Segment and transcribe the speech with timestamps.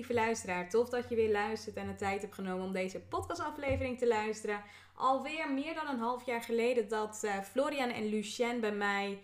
[0.00, 0.68] lieve luisteraar.
[0.68, 4.62] Tof dat je weer luistert en de tijd hebt genomen om deze podcastaflevering te luisteren.
[4.94, 9.18] Alweer meer dan een half jaar geleden dat uh, Florian en Lucien bij mij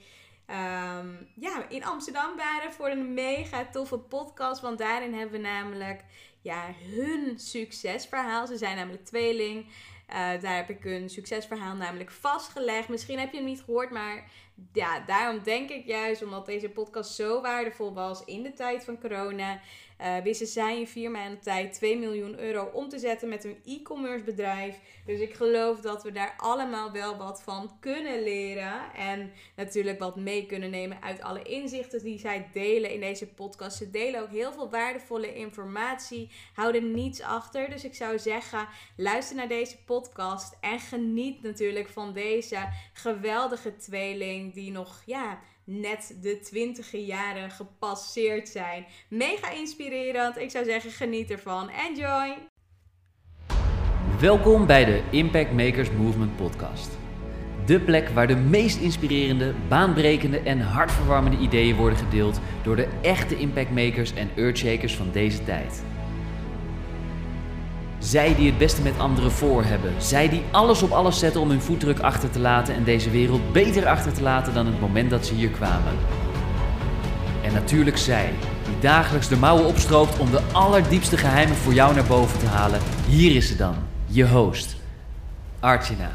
[0.47, 4.61] ehm, ja, in Amsterdam waren voor een mega toffe podcast.
[4.61, 6.05] Want daarin hebben we namelijk
[6.41, 8.47] ja, hun succesverhaal.
[8.47, 9.65] Ze zijn namelijk tweeling.
[9.65, 12.89] Uh, daar heb ik een succesverhaal namelijk vastgelegd.
[12.89, 14.31] Misschien heb je hem niet gehoord, maar
[14.73, 19.01] ja, daarom denk ik juist, omdat deze podcast zo waardevol was in de tijd van
[19.01, 19.61] corona,
[20.01, 23.59] uh, wisten zij in vier maanden tijd 2 miljoen euro om te zetten met hun
[23.65, 24.79] e-commerce bedrijf.
[25.07, 28.95] Dus ik geloof dat we daar allemaal wel wat van kunnen leren.
[28.95, 33.77] En natuurlijk wat mee kunnen nemen uit alle inzichten die zij delen in deze podcast.
[33.77, 37.71] Ze delen ook heel veel waardevolle informatie, houden niets achter.
[37.71, 44.55] Dus ik zou zeggen, luister naar deze podcast en geniet natuurlijk van deze geweldige tweeling
[44.55, 48.87] die nog, ja net de twintige jaren gepasseerd zijn.
[49.09, 50.39] Mega inspirerend.
[50.39, 51.71] Ik zou zeggen, geniet ervan.
[51.71, 52.35] Enjoy!
[54.21, 56.91] Welkom bij de Impact Makers Movement podcast.
[57.67, 63.37] De plek waar de meest inspirerende, baanbrekende en hartverwarmende ideeën worden gedeeld door de echte
[63.37, 65.83] impactmakers en earthshakers van deze tijd.
[68.07, 69.93] Zij die het beste met anderen voor hebben.
[69.99, 73.53] Zij die alles op alles zetten om hun voetdruk achter te laten en deze wereld
[73.53, 75.93] beter achter te laten dan het moment dat ze hier kwamen.
[77.43, 78.33] En natuurlijk zij,
[78.65, 82.81] die dagelijks de mouwen opstroopt om de allerdiepste geheimen voor jou naar boven te halen.
[83.09, 83.75] Hier is ze dan,
[84.07, 84.77] je host,
[85.61, 86.11] Archina.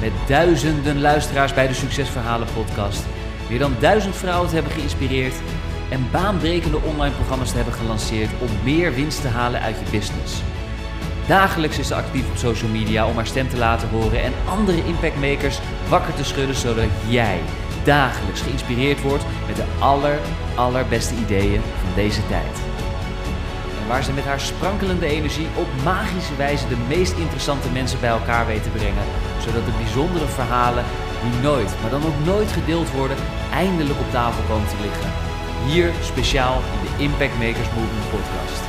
[0.00, 3.04] Met duizenden luisteraars bij de Succesverhalen podcast,
[3.48, 5.34] meer dan duizend vrouwen te hebben geïnspireerd
[5.90, 10.42] en baanbrekende online programma's te hebben gelanceerd om meer winst te halen uit je business.
[11.26, 14.84] Dagelijks is ze actief op social media om haar stem te laten horen en andere
[14.84, 17.40] impactmakers wakker te schudden zodat jij
[17.84, 20.18] dagelijks geïnspireerd wordt met de aller,
[20.54, 22.56] allerbeste ideeën van deze tijd.
[23.80, 28.10] En waar ze met haar sprankelende energie op magische wijze de meest interessante mensen bij
[28.10, 29.04] elkaar weet te brengen,
[29.38, 30.84] zodat de bijzondere verhalen
[31.22, 33.16] die nooit, maar dan ook nooit gedeeld worden,
[33.52, 35.27] eindelijk op tafel komen te liggen.
[35.66, 38.62] Hier speciaal in de Impact Makers Movement podcast.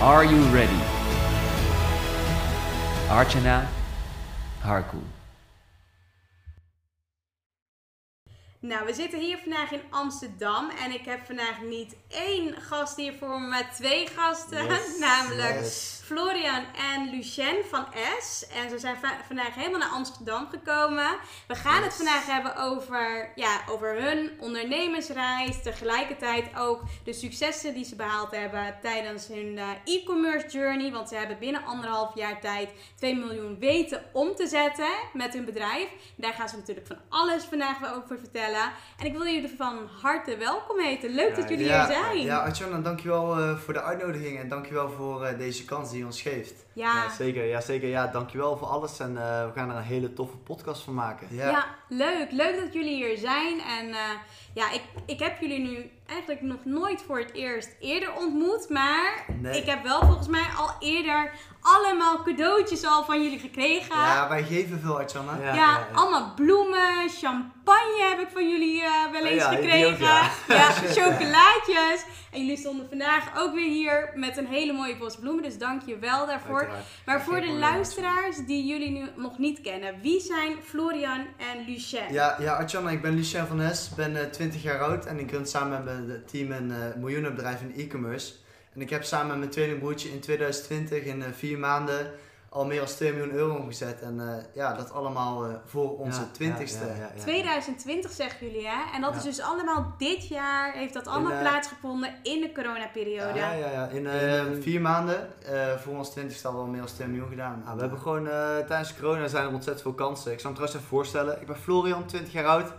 [0.00, 0.82] Are you ready?
[3.08, 3.68] Archana
[4.60, 4.96] Harku.
[8.60, 13.14] Nou, we zitten hier vandaag in Amsterdam en ik heb vandaag niet één gast hier
[13.18, 14.66] voor me, maar twee gasten.
[14.98, 15.60] namelijk
[16.04, 17.86] Florian en Lucien van
[18.20, 18.46] S.
[18.46, 21.16] En ze zijn vandaag helemaal naar Amsterdam gekomen.
[21.46, 25.62] We gaan het vandaag hebben over, ja, over hun ondernemersreis.
[25.62, 30.92] Tegelijkertijd ook de successen die ze behaald hebben tijdens hun uh, e-commerce journey.
[30.92, 35.44] Want ze hebben binnen anderhalf jaar tijd 2 miljoen weten om te zetten met hun
[35.44, 35.88] bedrijf.
[36.16, 38.72] Daar gaan ze natuurlijk van alles vandaag over vertellen.
[38.98, 41.10] En ik wil jullie van harte welkom heten.
[41.14, 42.22] Leuk dat jullie hier zijn.
[42.22, 46.22] Ja, Arjana, dankjewel uh, voor de uitnodiging en dankjewel voor uh, deze kans die ons
[46.22, 46.64] geeft.
[46.72, 46.94] Ja.
[46.94, 47.10] ja.
[47.10, 47.44] zeker.
[47.44, 47.88] Ja, zeker.
[47.88, 48.98] Ja, dankjewel voor alles.
[48.98, 51.26] En uh, we gaan er een hele toffe podcast van maken.
[51.30, 52.30] Ja, ja leuk.
[52.30, 53.60] Leuk dat jullie hier zijn.
[53.60, 53.98] En uh,
[54.54, 58.68] ja, ik, ik heb jullie nu eigenlijk nog nooit voor het eerst eerder ontmoet.
[58.68, 59.60] Maar nee.
[59.60, 63.96] ik heb wel volgens mij al eerder allemaal cadeautjes al van jullie gekregen.
[63.96, 65.30] Ja, wij geven veel uit, Sanne.
[65.42, 70.06] Ja, ja, allemaal bloemen, champagne heb ik van jullie uh, wel eens gekregen.
[70.58, 72.04] ja, chocolaatjes.
[72.30, 75.42] En jullie stonden vandaag ook weer hier met een hele mooie bos bloemen.
[75.42, 76.68] Dus dank je wel daarvoor.
[77.06, 80.00] Maar voor de luisteraars die jullie nu nog niet kennen.
[80.02, 82.12] Wie zijn Florian en Lucien?
[82.12, 83.88] Ja, ja ik ben Lucien van Nes.
[83.90, 85.06] Ik ben uh, 20 jaar oud.
[85.06, 88.34] En ik run samen met mijn team een uh, miljoenenbedrijf in e-commerce.
[88.74, 92.12] En ik heb samen met mijn tweelingbroertje in 2020 in uh, vier maanden
[92.54, 94.00] al meer dan 2 miljoen euro omgezet.
[94.00, 96.86] En uh, ja, dat allemaal uh, voor onze ja, twintigste.
[96.86, 98.94] Ja, ja, 2020 zeggen jullie hè?
[98.94, 102.52] En dat is dus allemaal dit jaar, heeft dat allemaal in, uh, plaatsgevonden in de
[102.52, 103.38] coronaperiode?
[103.38, 103.86] Ja, ja, ja.
[103.86, 105.28] In, in vier maanden
[105.78, 107.62] voor ons twintigste al wel meer dan 2 miljoen gedaan.
[107.74, 108.28] we hebben gewoon
[108.66, 110.32] tijdens corona zijn er ontzettend veel kansen.
[110.32, 111.40] Ik zal me trouwens even voorstellen.
[111.40, 112.72] Ik ben Florian, 20 jaar oud.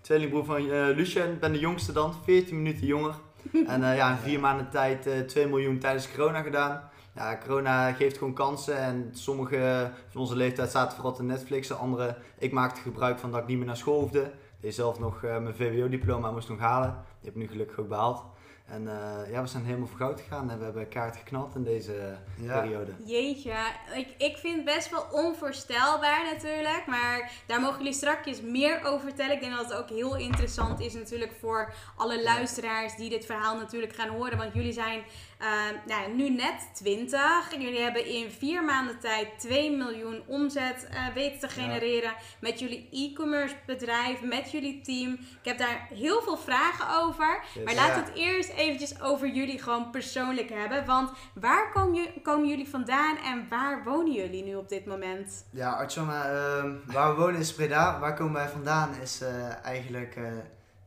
[0.00, 3.14] Tweelingbroer van Lucien, ben de jongste dan, 14 minuten jonger.
[3.66, 8.34] en ja, in vier maanden tijd 2 miljoen tijdens corona gedaan ja, corona geeft gewoon
[8.34, 8.76] kansen.
[8.78, 11.78] En sommige van onze leeftijd zaten vooral te Netflixen.
[11.78, 14.22] Andere, ik maakte gebruik van dat ik niet meer naar school hoefde.
[14.22, 16.90] Ik deed zelf nog uh, mijn VWO-diploma moest nog halen.
[16.90, 18.24] Die heb ik nu gelukkig ook behaald.
[18.70, 21.64] En uh, ja, we zijn helemaal voor goud gegaan en we hebben kaart geknald in
[21.64, 22.60] deze ja.
[22.60, 22.92] periode.
[23.04, 23.54] Jeetje,
[23.94, 26.82] ik, ik vind het best wel onvoorstelbaar natuurlijk.
[26.86, 29.34] Maar daar mogen jullie straks meer over vertellen.
[29.34, 33.56] Ik denk dat het ook heel interessant is natuurlijk voor alle luisteraars die dit verhaal
[33.56, 34.38] natuurlijk gaan horen.
[34.38, 35.02] Want jullie zijn
[35.40, 35.46] uh,
[35.86, 37.50] nou, nu net 20.
[37.58, 42.88] Jullie hebben in vier maanden tijd 2 miljoen omzet uh, weten te genereren met jullie
[42.92, 45.12] e-commerce bedrijf, met jullie team.
[45.12, 47.42] Ik heb daar heel veel vragen over.
[47.64, 50.86] Maar laat het eerst eventjes over jullie gewoon persoonlijk hebben.
[50.86, 55.44] Want waar komen, ju- komen jullie vandaan en waar wonen jullie nu op dit moment?
[55.50, 57.98] Ja, Artjana, ehm, waar we wonen is Breda.
[58.00, 60.22] Waar komen wij vandaan is eh, eigenlijk eh,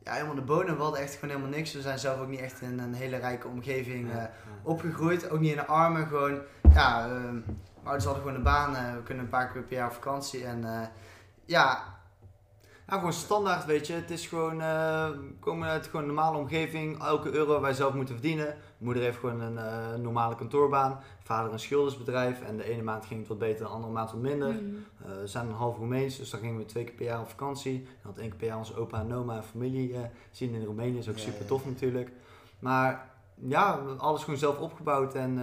[0.02, 0.76] ja, helemaal de bodem.
[0.76, 1.72] We hadden echt gewoon helemaal niks.
[1.72, 4.22] We zijn zelf ook niet echt in een hele rijke omgeving eh,
[4.62, 5.30] opgegroeid.
[5.30, 6.06] Ook niet in de armen.
[6.06, 6.40] Gewoon,
[6.74, 8.72] ja, ehm, mijn ouders hadden gewoon een baan.
[8.96, 10.44] we kunnen een paar keer per jaar op vakantie.
[10.44, 10.86] En eh,
[12.86, 13.92] ja, Nou, gewoon standaard, weet je.
[13.92, 17.02] Het is gewoon, eh, we komen uit gewoon een normale omgeving.
[17.02, 18.46] Elke euro wij zelf moeten verdienen.
[18.46, 21.00] Mijn moeder heeft gewoon een eh, normale kantoorbaan.
[21.22, 22.40] Vader een schildersbedrijf.
[22.42, 24.52] En de ene maand ging het wat beter, de andere maand wat minder.
[24.52, 24.64] Mhm.
[25.04, 27.28] Eh, we zijn een half Roemeens, dus dan gingen we twee keer per jaar op
[27.28, 27.74] vakantie.
[28.02, 30.64] En had één keer per jaar onze opa en oma en familie eh, zien in
[30.64, 30.98] Roemenië.
[30.98, 31.68] is ook Ja, super tof ja.
[31.68, 32.10] natuurlijk.
[32.58, 35.14] Maar ja, alles gewoon zelf opgebouwd.
[35.14, 35.38] En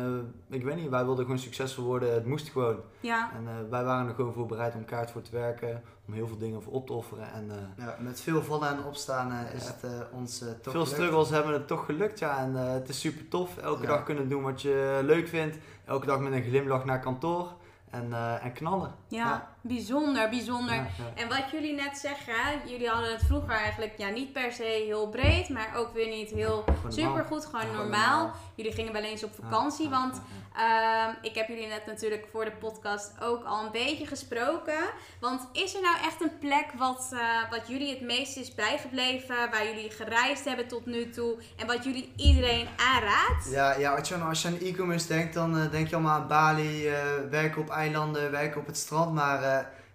[0.49, 2.13] eh, ik weet niet, wij wilden gewoon succesvol worden.
[2.13, 2.77] Het moest gewoon.
[2.99, 5.83] Ja, En eh, wij waren er gewoon voor bereid om kaart voor te werken.
[6.07, 7.31] Om heel veel dingen voor op te offeren.
[7.33, 9.71] En eh, ja, met veel vallen en opstaan eh, is Ja.
[9.71, 10.89] het eh, ons toch veel gelukt.
[10.89, 12.37] struggles hebben het toch gelukt, ja.
[12.37, 13.57] En eh, het is super tof.
[13.57, 13.87] Elke Ja.
[13.87, 15.57] dag kunnen doen wat je leuk vindt.
[15.85, 17.47] Elke dag met een glimlach naar kantoor.
[17.89, 18.91] En, eh, en knallen.
[19.07, 19.47] ja, Ja.
[19.61, 20.75] Bijzonder, bijzonder.
[20.75, 21.21] Ja, ja.
[21.21, 22.33] En wat jullie net zeggen,
[22.65, 26.29] jullie hadden het vroeger eigenlijk ja, niet per se heel breed, maar ook weer niet
[26.29, 28.31] heel Gewoon supergoed, gewoon normaal.
[28.55, 30.21] Jullie gingen wel eens op vakantie, Ja, want.
[30.55, 34.79] Ehm, ik heb jullie net natuurlijk voor de podcast ook al een beetje gesproken.
[35.19, 37.19] Want is er nou echt een plek wat, eh,
[37.49, 41.83] wat jullie het meest is bijgebleven, waar jullie gereisd hebben tot nu toe en wat
[41.83, 43.49] jullie iedereen aanraadt?
[43.51, 46.87] Ja, ja Artjana, als je aan e-commerce denkt, dan eh, denk je allemaal aan Bali,
[46.87, 46.95] eh,
[47.29, 49.13] werken op eilanden, werken op het strand.
[49.13, 49.43] Maar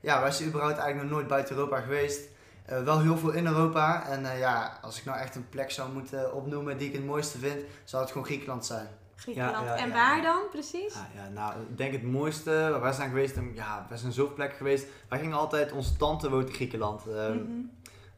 [0.07, 2.29] ja, wij zijn überhaupt eigenlijk nog nooit buiten Europa geweest.
[2.65, 4.07] Eh, wel heel veel in Europa.
[4.09, 7.05] En eh, ja, als ik nou echt een plek zou moeten opnoemen die ik het
[7.07, 8.87] mooiste vind, zou het gewoon Griekenland zijn.
[9.17, 9.67] Griekenland.
[9.67, 10.23] Ja, ja, en ja, waar ja.
[10.23, 10.95] dan precies?
[10.95, 14.35] Ja, ja, nou, ik denk het mooiste waar wij zijn geweest, ja, wij zijn zoveel
[14.35, 14.87] plekken geweest.
[15.09, 17.05] Wij gingen altijd, onze tante woont in Griekenland.
[17.07, 17.39] Mhm.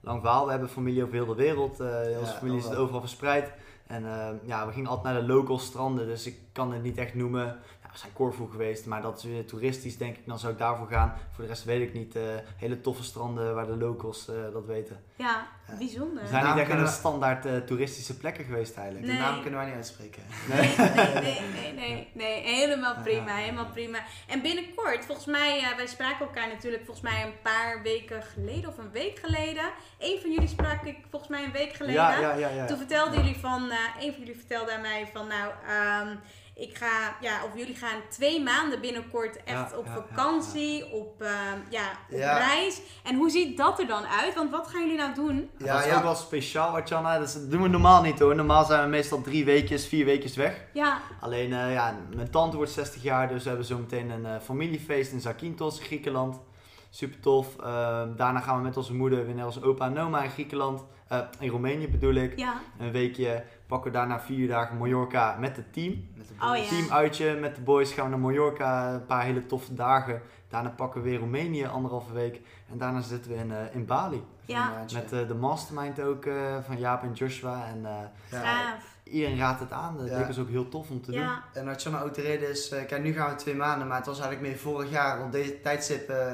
[0.01, 1.81] Lang verhaal, we hebben familie over heel de wereld.
[1.81, 1.87] eh
[2.19, 2.85] onze Ja, familie zit overal.
[2.85, 3.51] overal verspreid.
[3.87, 6.97] En eh, ja, we gingen altijd naar de local stranden, dus ik kan het niet
[6.99, 7.59] echt noemen.
[7.93, 10.87] We zijn Corfu geweest, maar dat is weer toeristisch denk ik, dan zou ik daarvoor
[10.89, 11.15] gaan.
[11.33, 12.17] Voor de rest weet ik niet.
[12.17, 12.23] eh,
[12.57, 15.03] hele toffe stranden waar de locals eh, dat weten.
[15.17, 15.47] Ja,
[15.79, 16.23] bijzonder.
[16.23, 19.07] We zijn niet echt de standaard eh, toeristische plekken geweest eigenlijk.
[19.07, 20.23] De naam kunnen wij niet uitspreken.
[20.49, 23.99] Nee, nee, nee, nee, nee, nee, helemaal prima, helemaal prima.
[24.27, 28.69] En binnenkort, volgens mij, eh, wij spraken elkaar natuurlijk volgens mij een paar weken geleden
[28.71, 29.65] of een week geleden.
[29.99, 31.95] Eén van jullie sprak ik volgens mij een week geleden.
[32.03, 32.49] Ja, ja, ja.
[32.49, 32.67] ja.
[32.67, 36.17] Toen vertelden jullie van, eh een van jullie vertelde aan mij van, nou, ehm,
[36.59, 40.93] ik ga, ja, of jullie gaan twee maanden binnenkort echt Ja, op ja, ja, vakantie,
[40.93, 42.37] op, ehm, ja, op Ja.
[42.39, 42.81] reis.
[43.05, 44.35] En hoe ziet dat er dan uit?
[44.35, 45.51] Want wat gaan jullie nou doen?
[45.59, 45.97] dat Ja, is ja.
[45.97, 47.19] ook wel speciaal, Artjana.
[47.19, 48.35] Dat is- doen we normaal niet hoor.
[48.35, 50.65] Normaal zijn we meestal drie weekjes, vier weekjes weg.
[50.73, 54.27] Ja, Alleen, eh, ja, mijn tante wordt 60 jaar, dus we hebben zo meteen een
[54.27, 56.41] eh, familiefeest in Zakynthos in Griekenland.
[56.91, 57.57] Super tof.
[57.59, 60.85] Ehm, daarna gaan we met onze moeder weer naar onze opa en oma in Griekenland.
[61.09, 62.39] Eh, in Roemenië bedoel ik.
[62.39, 62.55] ja.
[62.79, 66.09] Een weekje pakken we daarna vier dagen Mallorca met het team.
[66.17, 66.69] Met de Oh, ja.
[66.69, 68.93] Team uitje met de boys gaan we naar Mallorca.
[68.95, 70.23] Een paar hele toffe dagen.
[70.49, 72.41] Daarna pakken we weer Roemenië, anderhalve week.
[72.71, 74.23] En daarna zitten we in, eh, in Bali.
[74.45, 74.73] Ja.
[74.93, 76.35] Met eh, de mastermind ook eh,
[76.67, 77.67] van Jaap en Joshua.
[77.67, 78.71] En eh,
[79.03, 79.97] iedereen raadt het aan.
[79.99, 80.27] Dat Ja.
[80.27, 81.29] ons ook heel tof om te doen.
[81.53, 84.07] En Artjana ook de reden is, eh, kijk nu gaan we twee maanden, maar het
[84.07, 85.19] was eigenlijk meer vorig jaar.
[85.19, 86.33] Rond deze tijdstip eh,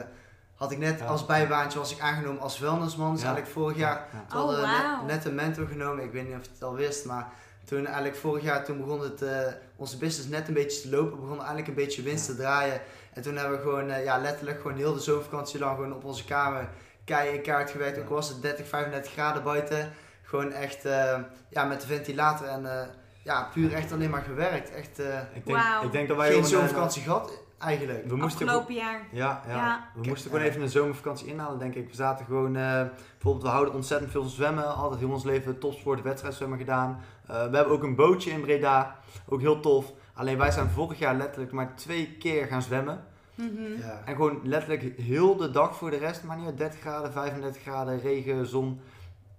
[0.64, 1.06] had ik net Ja.
[1.06, 3.12] als bijbaantje was ik aangenomen als wellnessman.
[3.12, 3.26] Dus Ja.
[3.26, 4.24] eigenlijk vorig jaar Ja.
[4.28, 5.04] Toen hadden we Oh, net- wauw.
[5.04, 7.28] net, een mentor genomen, ik weet niet of je het al wist, maar
[7.64, 9.38] toen eigenlijk vorig jaar toen begon het, eh,
[9.76, 12.80] onze business net een beetje te lopen, we begonnen eigenlijk een beetje winst te draaien.
[13.12, 16.04] En toen hebben we gewoon eh, ja, letterlijk gewoon heel de zomervakantie lang gewoon op
[16.04, 16.68] onze kamer
[17.04, 17.98] kei in kaart gewerkt.
[17.98, 19.92] Ook was het 30, 35 graden buiten.
[20.22, 21.18] Gewoon echt eh,
[21.48, 22.86] ja, met de ventilator en eh,
[23.22, 24.70] ja, puur echt alleen maar gewerkt.
[24.70, 27.30] Echt eh, Ik, denk, ik denk dat wij geen gewoon, eh, zomervakantie gehad
[27.64, 28.08] eigenlijk.
[28.08, 29.06] We moesten afgelopen jaar.
[29.10, 29.54] Ja, ja.
[29.54, 29.88] Ja.
[29.94, 31.88] we moesten gewoon even een zomervakantie inhalen, denk ik.
[31.88, 34.74] We zaten gewoon, eh, bijvoorbeeld, we houden ontzettend veel van zwemmen.
[34.74, 37.00] Altijd heel ons leven topsport, wedstrijdzwemmen gedaan.
[37.26, 38.96] Eh, we hebben ook een bootje in Breda,
[39.28, 39.92] ook heel tof.
[40.14, 43.04] Alleen wij zijn vorig jaar letterlijk maar twee keer gaan zwemmen.
[43.34, 43.80] Mhm.
[43.80, 44.02] Ja.
[44.04, 47.62] En gewoon letterlijk heel de dag voor de rest, maar niet uit 30 graden, 35
[47.62, 48.80] graden, regen, zon.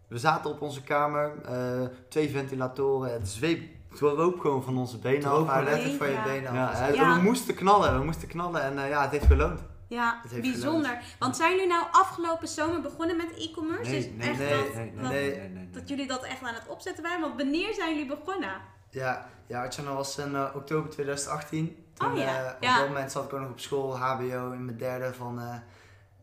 [0.08, 5.24] We zaten op onze kamer, eh, twee ventilatoren, het zweep rook gewoon van onze benen
[5.24, 5.30] af.
[5.32, 6.24] gewoon Maar, letterlijk van je Ja.
[6.24, 6.56] benen af.
[6.80, 7.16] ja, Dus Ja.
[7.16, 9.60] we moesten knallen, we moesten knallen en eh, ja, het heeft geloond.
[9.88, 11.00] Ja, bijzonder.
[11.20, 13.92] Want zijn jullie nou afgelopen zomer begonnen met e-commerce?
[13.92, 15.70] Nee, dus nee, echt nee, dat, nee, dat, nee.
[15.72, 17.22] dat jullie dat echt aan het opzetten waren?
[17.22, 18.52] Want wanneer zijn jullie begonnen?
[18.90, 21.86] Ja, ja Artjana was in eh, oktober 2018.
[21.94, 22.78] Toen, Oh ja, eh, op ja.
[22.78, 25.40] dat moment zat ik ook nog op school, HBO, in mijn derde van...
[25.40, 25.56] eh,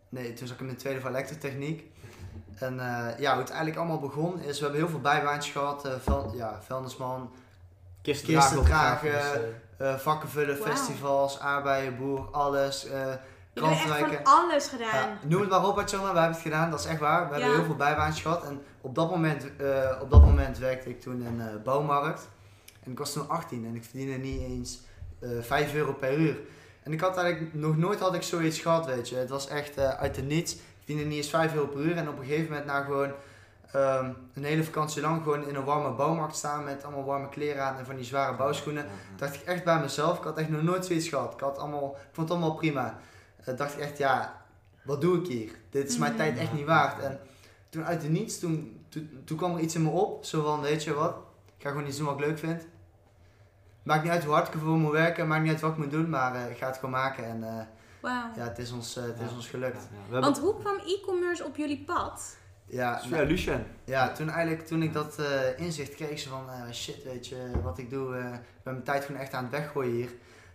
[0.09, 1.91] nee, toen zat ik in mijn tweede van elektrotechniek.
[2.55, 5.85] En eh, ja, hoe het eigenlijk allemaal begon is, we hebben heel veel bijbaantjes gehad.
[5.85, 7.31] eh vel, ja, vuilnisman,
[8.03, 10.71] Kisten, Kisten dragen, dragen, eh, vakken vullen, Wauw.
[10.71, 12.87] festivals, aardbeienboer, alles.
[12.87, 13.01] eh,
[13.55, 14.89] Jullie hebben echt van alles gedaan.
[14.91, 17.29] Ja, noem het maar op, Artjana, we hebben het gedaan, dat is echt waar.
[17.29, 17.41] We Ja.
[17.41, 18.45] hebben heel veel bijbaantjes gehad.
[18.45, 22.29] En op dat moment, eh, op dat moment werkte ik toen in een bouwmarkt.
[22.85, 24.81] En ik was toen 18 en ik verdiende niet eens
[25.21, 26.37] eh 5 euro per uur.
[26.83, 29.17] En ik had eigenlijk, nog nooit had ik zoiets gehad, weet je.
[29.17, 30.53] Het was echt eh, uit de niets.
[30.55, 31.97] Ik verdiende niet eens 5 euro per uur.
[31.97, 33.13] En op een gegeven moment, na gewoon
[33.73, 37.65] ehm, een hele vakantie lang, gewoon in een warme bouwmarkt staan met allemaal warme kleren
[37.65, 38.87] aan en van die zware bouwschoenen.
[39.17, 41.33] dacht ik echt bij mezelf, ik had echt nog nooit zoiets gehad.
[41.35, 42.99] Ik, had allemaal, ik vond het allemaal prima.
[43.45, 44.43] Eh, dacht ik echt, ja,
[44.83, 45.51] wat doe ik hier?
[45.71, 46.21] Dit is mijn Mhm.
[46.21, 47.03] tijd echt niet waard.
[47.03, 47.21] En
[47.69, 50.25] toen uit de niets, toen, toen, toen kwam er iets in me op.
[50.25, 51.15] Zo van, weet je wat,
[51.57, 52.67] ik ga gewoon iets doen wat ik leuk vind.
[53.83, 55.91] Maakt niet uit hoe hard ik ervoor moet werken, maakt niet uit wat ik moet
[55.91, 57.25] doen, maar eh, ik ga het gewoon maken.
[57.25, 57.65] En eh,
[58.01, 58.31] Wauw.
[58.37, 59.83] ja, het is ons, eh, het is ons gelukt.
[59.83, 62.37] We hebben Want hoe kwam e-commerce op jullie pad?
[62.67, 63.65] Ja, via Lucien.
[63.85, 67.37] Ja, toen eigenlijk, toen ik dat eh, inzicht kreeg, zo van eh, shit, weet je,
[67.63, 70.09] wat ik doe, eh, ik ben mijn tijd gewoon echt aan het weggooien hier.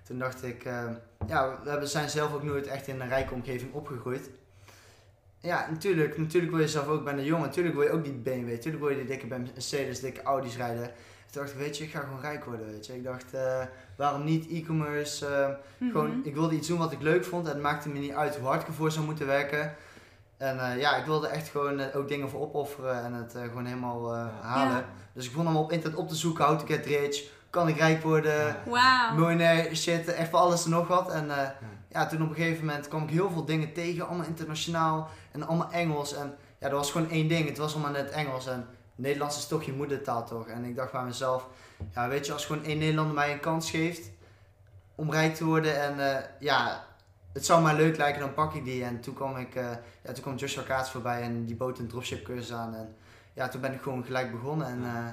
[0.04, 0.84] Toen dacht ik, eh,
[1.28, 4.30] ja, we hebben- zijn zelf ook nooit echt in een rijke omgeving opgegroeid.
[5.40, 8.04] Ja, natuurlijk, natuurlijk wil je zelf ook, ik ben een jongen, natuurlijk wil je ook
[8.04, 10.92] die BMW, natuurlijk wil je die dikke Mercedes, dikke Audi's rijden.
[11.32, 12.96] Toen dacht ik, weet je, ik ga gewoon rijk worden, weet je.
[12.96, 13.64] Ik dacht, eh,
[13.98, 15.48] waarom niet e-commerce, eh,
[15.78, 15.92] Mhm.
[15.92, 17.46] gewoon, ik wilde iets doen wat ik leuk vond.
[17.48, 19.76] En het maakte me niet uit hoe hard ik ervoor zou moeten werken.
[20.38, 23.42] En eh, ja, ik wilde echt gewoon eh, ook dingen voor opofferen en het eh,
[23.44, 24.76] gewoon helemaal eh, halen.
[24.78, 24.86] Ja.
[25.14, 27.78] Dus ik begon allemaal op internet op te zoeken, how to get rich, kan ik
[27.78, 29.14] rijk worden, Wauw.
[29.16, 31.12] miljonair, shit, echt voor alles en nog wat.
[31.12, 31.50] En eh,
[31.90, 35.48] ja, toen op een gegeven moment kwam ik heel veel dingen tegen, allemaal internationaal en
[35.48, 36.14] allemaal Engels.
[36.16, 38.48] En ja, dat was gewoon één ding, het was allemaal net Engels.
[38.48, 40.48] En Nederlands is toch je moedertaal toch?
[40.48, 41.48] En ik dacht bij mezelf,
[41.94, 44.10] ja weet je, als gewoon één Nederlander mij een kans geeft
[44.96, 46.84] om rijk te worden en eh, ja,
[47.38, 48.84] het zou mij leuk lijken, dan pak ik die.
[48.84, 49.64] En toen kwam ik, eh,
[50.04, 52.76] ja, toen kwam Joshua Kaats voorbij en die bood een dropship cursus aan.
[52.76, 52.96] En
[53.34, 55.08] ja, toen ben ik gewoon gelijk begonnen en eh,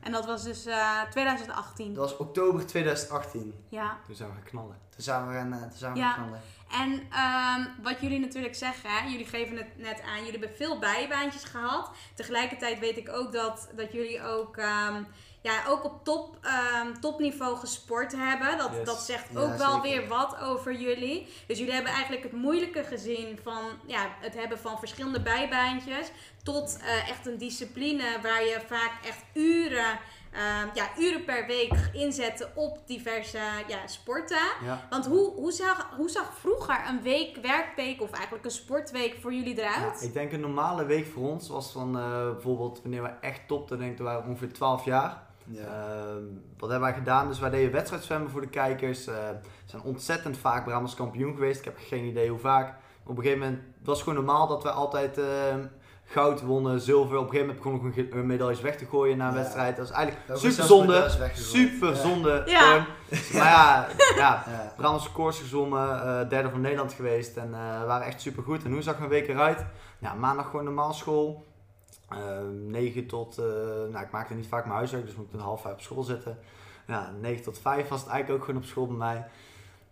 [0.00, 1.94] En dat was dus eh 2018.
[1.94, 3.54] dat was oktober 2018.
[3.68, 3.96] Ja.
[4.06, 4.76] Toen zijn we gaan knallen.
[4.90, 6.12] Toen zijn we gaan, eh, toen zijn we Ja.
[6.12, 6.40] gaan knallen.
[6.70, 10.78] En ehm, wat jullie natuurlijk zeggen, hè, jullie geven het net aan, jullie hebben veel
[10.78, 11.90] bijbaantjes gehad.
[12.14, 15.02] Tegelijkertijd weet ik ook dat, dat jullie ook, ehm,
[15.40, 18.58] ja, ook op top, ehm, topniveau gesport hebben.
[18.58, 18.84] Dat, Yes.
[18.86, 19.82] dat zegt Ja, ook wel zeker.
[19.82, 21.28] weer wat over jullie.
[21.46, 26.10] Dus jullie hebben eigenlijk het moeilijke gezien van ja, het hebben van verschillende bijbaantjes.
[26.42, 29.98] Tot eh, echt een discipline waar je vaak echt uren,
[30.32, 34.46] ehm, ja, uren per week inzette op diverse ja, sporten.
[34.64, 34.86] Ja.
[34.90, 39.32] Want hoe, hoe, zag, hoe zag vroeger een week, werkweek of eigenlijk een sportweek voor
[39.34, 40.00] jullie eruit?
[40.00, 43.40] Ja, ik denk een normale week voor ons was van eh, bijvoorbeeld wanneer we echt
[43.48, 45.26] topten, denk ik, waren ongeveer 12 jaar.
[45.50, 45.64] Ja.
[45.64, 46.22] Ehm,
[46.58, 47.28] wat hebben wij gedaan?
[47.28, 49.06] Dus wij deden wedstrijdzwemmen voor de kijkers.
[49.06, 51.58] Eh, we zijn ontzettend vaak Brabants kampioen geweest.
[51.58, 52.74] Ik heb geen idee hoe vaak.
[53.04, 55.60] Op een gegeven moment het was gewoon normaal dat we altijd ehm,
[56.04, 57.16] goud wonnen, zilver.
[57.16, 59.38] Op een gegeven moment begon ik gewoon ge- medailles weg te gooien na een Ja.
[59.38, 59.76] wedstrijd.
[59.76, 61.08] Dat is eigenlijk Ook super zonde.
[61.34, 61.94] Super Ja.
[61.94, 62.42] zonde.
[62.46, 62.86] Ja.
[63.32, 63.86] Maar ja,
[64.16, 64.72] ja Ja.
[64.76, 68.64] Brabants gezongen, eh, derde van Nederland geweest en eh, we waren echt super goed.
[68.64, 69.64] En hoe zag mijn week eruit?
[69.98, 71.46] Ja, maandag gewoon normaal school.
[72.08, 72.16] Eh
[72.66, 73.44] 9 tot, eh,
[73.90, 76.02] nou ik maakte niet vaak mijn huiswerk, dus moet ik tot half vijf op school
[76.02, 76.38] zitten.
[76.86, 79.26] Ja, 9 tot 5 was het eigenlijk ook gewoon op school bij mij.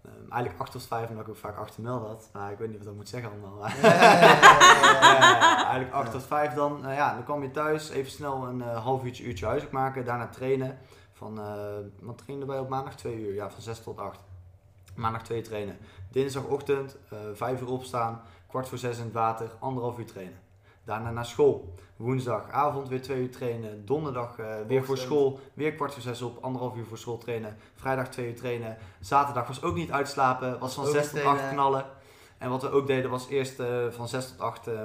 [0.03, 2.29] Eh, eigenlijk 8 tot 5, omdat ik ook vaak 8 meld had.
[2.33, 3.67] Maar ik weet niet wat ik moet zeggen allemaal.
[3.69, 6.13] Ja, eigenlijk 8 Ja.
[6.13, 6.81] tot 5 dan.
[6.81, 10.05] Nou ja, dan kwam je thuis, even snel een eh, half uurtje, uurtje huiswerk maken,
[10.05, 10.79] daarna trainen.
[11.13, 11.55] Van, eh
[12.01, 12.95] wat trainden wij op maandag?
[12.95, 14.21] 2 uur, ja, van 6 tot 8.
[14.95, 15.77] Maandag 2 trainen.
[16.11, 20.39] Dinsdagochtend, eh 5 uur opstaan, kwart voor 6 in het water, anderhalf uur trainen.
[20.87, 21.75] Daarna naar school.
[21.97, 23.85] Woensdagavond weer 2 uur trainen.
[23.87, 27.57] Donderdag eh, weer voor school, weer kwart voor 6 op, anderhalf uur voor school trainen.
[27.75, 28.77] Vrijdag 2 uur trainen.
[29.01, 31.55] Zaterdag was ook niet uitslapen, was van Ook 6 niet tot 8 trainen.
[31.55, 31.85] knallen.
[32.39, 34.83] En wat we ook deden was eerst eh, van 6 tot 8 eh,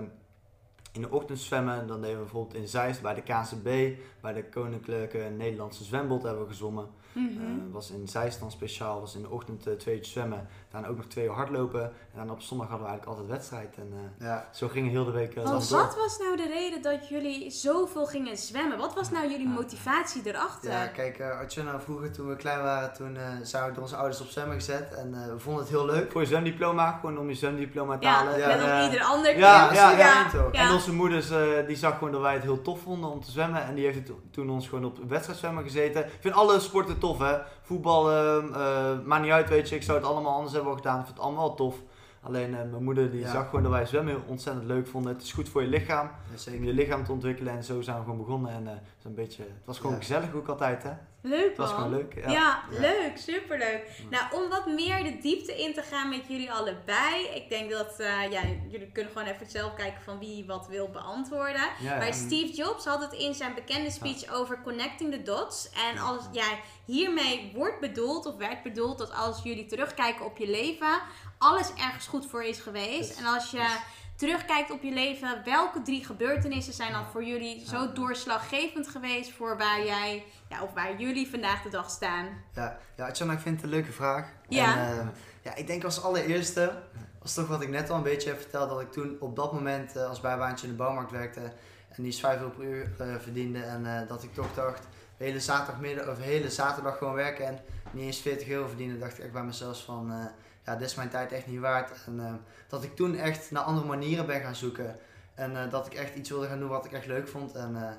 [0.92, 1.88] in de ochtend zwemmen.
[1.88, 6.42] Dan deden we bijvoorbeeld in Zeist bij de KNCB, bij de Koninklijke Nederlandse Zwembod hebben
[6.42, 6.88] we gezwommen.
[7.12, 7.28] Mhm.
[7.28, 10.48] Eh, was in Zeist dan speciaal, was in de ochtend twee uur zwemmen.
[10.72, 11.82] Daarna ook nog twee uur hardlopen.
[11.84, 11.92] En
[12.26, 13.76] dan op zondag hadden we eigenlijk altijd wedstrijd.
[13.78, 14.48] En eh, Ja.
[14.54, 15.36] zo ging heel de week.
[15.36, 15.80] eh, Want door.
[15.80, 18.78] wat was nou de reden dat jullie zoveel gingen zwemmen?
[18.78, 20.72] Wat was nou jullie motivatie erachter?
[20.72, 23.96] Ja, kijk, uh, Artjana, vroeger toen we klein waren, toen eh zijn we door onze
[23.96, 26.12] ouders op zwemmen gezet en eh, we vonden het heel leuk.
[26.12, 28.38] Voor je zwemdiploma, gewoon om je zwemdiploma te Ja, halen.
[28.40, 29.76] Ja, net als ieder ander ja, kind.
[29.80, 30.54] ja, ja, toch.
[30.54, 30.68] ja.
[30.68, 31.28] En onze moeders,
[31.68, 33.64] die zag gewoon dat wij het heel tof vonden om te zwemmen.
[33.64, 36.06] En die heeft het toen ons gewoon op wedstrijdzwemmen gezeten.
[36.06, 37.38] Ik vind alle sporten tof, hè.
[37.62, 39.76] Voetbal, eh, eh, maakt niet uit, weet je.
[39.76, 41.00] Ik zou het allemaal anders hebben gedaan.
[41.00, 41.82] Ik vind het allemaal wel tof.
[42.22, 43.32] Alleen eh, mijn moeder die Ja.
[43.32, 45.14] zag gewoon dat wij zwemmen heel ontzettend leuk vonden.
[45.14, 46.10] Het is goed voor je lichaam.
[46.46, 47.54] Ja, Om je lichaam te ontwikkelen.
[47.54, 48.52] En zo zijn we gewoon begonnen.
[48.52, 49.98] En eh, het, is een beetje, het was gewoon Ja.
[50.02, 50.92] gezellig ook altijd, hè.
[51.22, 52.14] Leuk Het was gewoon leuk.
[52.16, 52.32] Ja, Ja.
[52.32, 52.80] Ja.
[52.80, 53.88] leuk, superleuk.
[54.10, 57.26] Nou, om wat meer de diepte in te gaan met jullie allebei.
[57.36, 60.90] Ik denk dat eh, ja, jullie kunnen gewoon even zelf kijken van wie wat wil
[60.90, 61.70] beantwoorden.
[61.84, 62.12] Maar ja.
[62.12, 65.70] Steve Jobs had het in zijn bekende speech over connecting the dots.
[65.70, 70.50] En als jij hiermee wordt bedoeld of werd bedoeld dat als jullie terugkijken op je
[70.50, 71.02] leven,
[71.38, 73.20] alles ergens goed voor is geweest.
[73.20, 73.78] En als je
[74.22, 79.58] terugkijkt op je leven, welke drie gebeurtenissen zijn dan voor jullie zo doorslaggevend geweest voor
[79.58, 82.28] waar jij, ja, of waar jullie vandaag de dag staan?
[82.54, 84.28] Ja, ja Atjana, ik vind het een leuke vraag.
[84.48, 84.78] Ja.
[84.78, 85.08] En, eh,
[85.42, 86.74] ja, ik denk als allereerste,
[87.22, 89.54] was toch wat ik net al een beetje heb verteld, dat ik toen op dat
[89.54, 91.54] moment eh, als bijbaantje in de bouwmarkt werkte
[91.90, 94.88] en die 5 euro per uur eh, verdiende en dat ik toch dacht,
[95.18, 97.60] hele zaterdagmiddag of hele zaterdag gewoon werken en
[97.92, 100.32] niet eens 40 euro verdienen, dacht ik echt bij mezelf van,
[100.66, 101.92] ja, dit is mijn tijd echt niet waard.
[102.06, 102.34] En eh,
[102.68, 104.98] dat ik toen echt naar andere manieren ben gaan zoeken
[105.36, 107.76] en eh, dat ik echt iets wilde gaan doen wat ik echt leuk vond en
[107.76, 107.92] eh,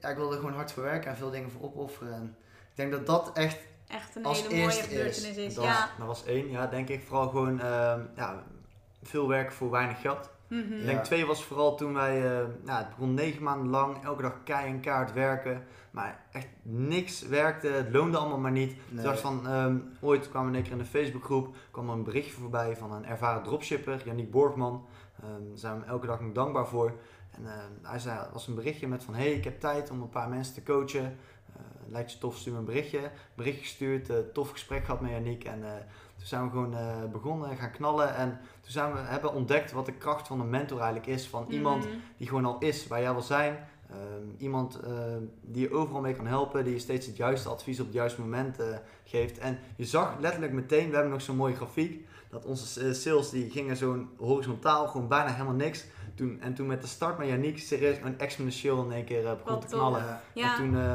[0.00, 2.14] ja, ik wilde er gewoon hard voor werken en veel dingen voor opofferen.
[2.14, 2.36] En
[2.70, 3.58] ik denk dat dat echt
[3.88, 5.36] Echt een Als hele mooie gebeurtenis is.
[5.36, 5.54] is.
[5.54, 5.70] Dat, Ja.
[5.70, 7.02] was, dat was één, ja, denk ik.
[7.06, 8.42] Vooral gewoon ehm, ja,
[9.02, 10.30] veel werken voor weinig geld.
[10.48, 10.84] Ja.
[10.84, 14.42] denk twee was vooral toen wij, eh, nou, het begon negen maanden lang, elke dag
[14.44, 15.64] kei en kaart werken.
[15.90, 18.76] Maar echt niks werkte, het loonde allemaal maar niet.
[18.88, 19.16] Nee.
[19.16, 22.76] van, ehm, ooit kwam in één keer in de Facebookgroep, kwam er een berichtje voorbij
[22.76, 24.86] van een ervaren dropshipper, Yannick Borgman.
[25.22, 26.92] Ehm, daar zijn we hem elke dag nog dankbaar voor.
[27.30, 30.08] En ehm, hij zei, was een berichtje met van, hey, ik heb tijd om een
[30.08, 31.16] paar mensen te coachen.
[31.56, 31.62] Eh,
[31.92, 33.10] lijkt je tof, stuur me een berichtje.
[33.34, 35.44] Berichtje gestuurd, eh, tof gesprek gehad met Yannick.
[35.44, 35.72] En eh,
[36.28, 38.14] toen zijn we gewoon eh, begonnen, gaan knallen.
[38.14, 38.28] En
[38.60, 41.26] toen zijn we, hebben ontdekt wat de kracht van een mentor eigenlijk is.
[41.28, 41.94] Van iemand Mhm.
[42.16, 43.58] die gewoon al is waar jij wil zijn.
[43.90, 47.80] Ehm, iemand ehm, die je overal mee kan helpen, die je steeds het juiste advies
[47.80, 48.66] op het juiste moment eh,
[49.04, 49.38] geeft.
[49.38, 53.30] En je zag letterlijk meteen, we hebben nog zo'n mooie grafiek, dat onze eh, sales
[53.30, 55.84] die gingen zo'n horizontaal, gewoon bijna helemaal niks.
[56.14, 59.44] Toen, en toen met de start met Yannick, serieus gewoon exponentieel in één keer begon
[59.44, 60.20] Wat te knallen.
[60.34, 60.50] Ja.
[60.52, 60.94] En toen, eh,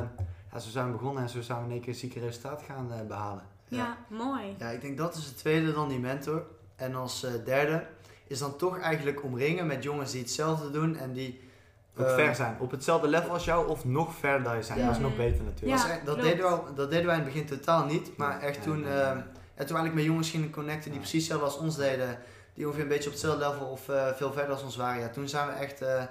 [0.52, 2.92] ja, zo zijn we begonnen en zo zijn we in één keer zieke resultaat gaan
[2.92, 3.44] eh, behalen.
[3.78, 4.56] Ja, mooi.
[4.58, 6.44] Ja, ik denk dat is het tweede dan die mentor.
[6.76, 7.86] En als eh, derde
[8.28, 11.50] is dan toch eigenlijk omringen met jongens die hetzelfde doen en die...
[11.98, 14.80] Ook eh, ver zijn, op hetzelfde level als jou of nog verder dan je zijn.
[14.80, 14.86] Ja.
[14.86, 15.78] Dat is nog beter natuurlijk.
[15.82, 18.18] Ja, was echt- dat, deden we, al- dat deden wij in het begin totaal niet.
[18.18, 18.98] Maar echt Ja, toen, ja, ja.
[18.98, 19.26] ja, toen
[19.56, 21.00] we eigenlijk met jongens gingen connecten die Ja.
[21.00, 22.18] precies hetzelfde als ons deden.
[22.54, 25.02] Die ongeveer een beetje op hetzelfde level of eh, veel verder als ons waren.
[25.02, 26.04] Ja, toen zijn we echt, eh,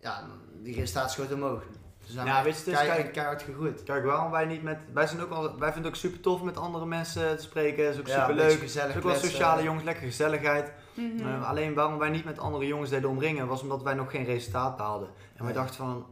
[0.00, 0.24] ja,
[0.62, 1.62] die resultaten schoten omhoog.
[2.08, 3.82] Zijn Ja, we weet je, echt het is keihard, kijk- keihard gegroeid.
[3.82, 4.78] Kijk, waarom wij niet met.
[4.92, 7.84] Wij, zijn ook al, wij vinden het ook super tof met andere mensen te spreken.
[7.84, 8.50] Het is ook Ja, super leuk.
[8.50, 10.72] Het gezellig is ook wel sociale jongens, lekker gezelligheid.
[10.94, 11.26] Mhm.
[11.28, 14.24] Eh, alleen waarom wij niet met andere jongens deden omringen, was omdat wij nog geen
[14.24, 15.08] resultaat behaalden.
[15.36, 15.58] En wij Ja.
[15.58, 16.06] dachten van,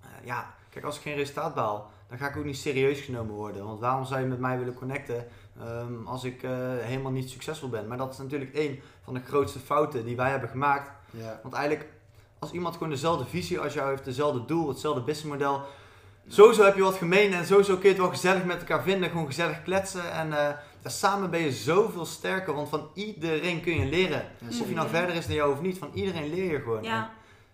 [0.00, 3.34] eh, ja, kijk, als ik geen resultaat behaal, dan ga ik ook niet serieus genomen
[3.34, 3.64] worden.
[3.64, 5.26] Want waarom zou je met mij willen connecten
[5.60, 6.50] ehm, als ik eh,
[6.80, 7.86] helemaal niet succesvol ben?
[7.88, 10.90] Maar dat is natuurlijk één van de grootste fouten die wij hebben gemaakt.
[11.10, 11.40] Ja.
[11.42, 11.88] Want eigenlijk,
[12.38, 15.62] als iemand gewoon dezelfde visie als jou heeft, dezelfde doel, hetzelfde businessmodel.
[16.28, 19.10] Sowieso heb je wat gemeen en sowieso kun je het wel gezellig met elkaar vinden.
[19.10, 20.12] Gewoon gezellig kletsen.
[20.12, 22.54] En eh, samen ben je zoveel sterker.
[22.54, 24.24] Want van iedereen kun je leren.
[24.38, 25.78] Ja, Of je nou verder is dan jou of niet.
[25.78, 26.82] Van iedereen leer je gewoon.
[26.82, 27.10] Ja.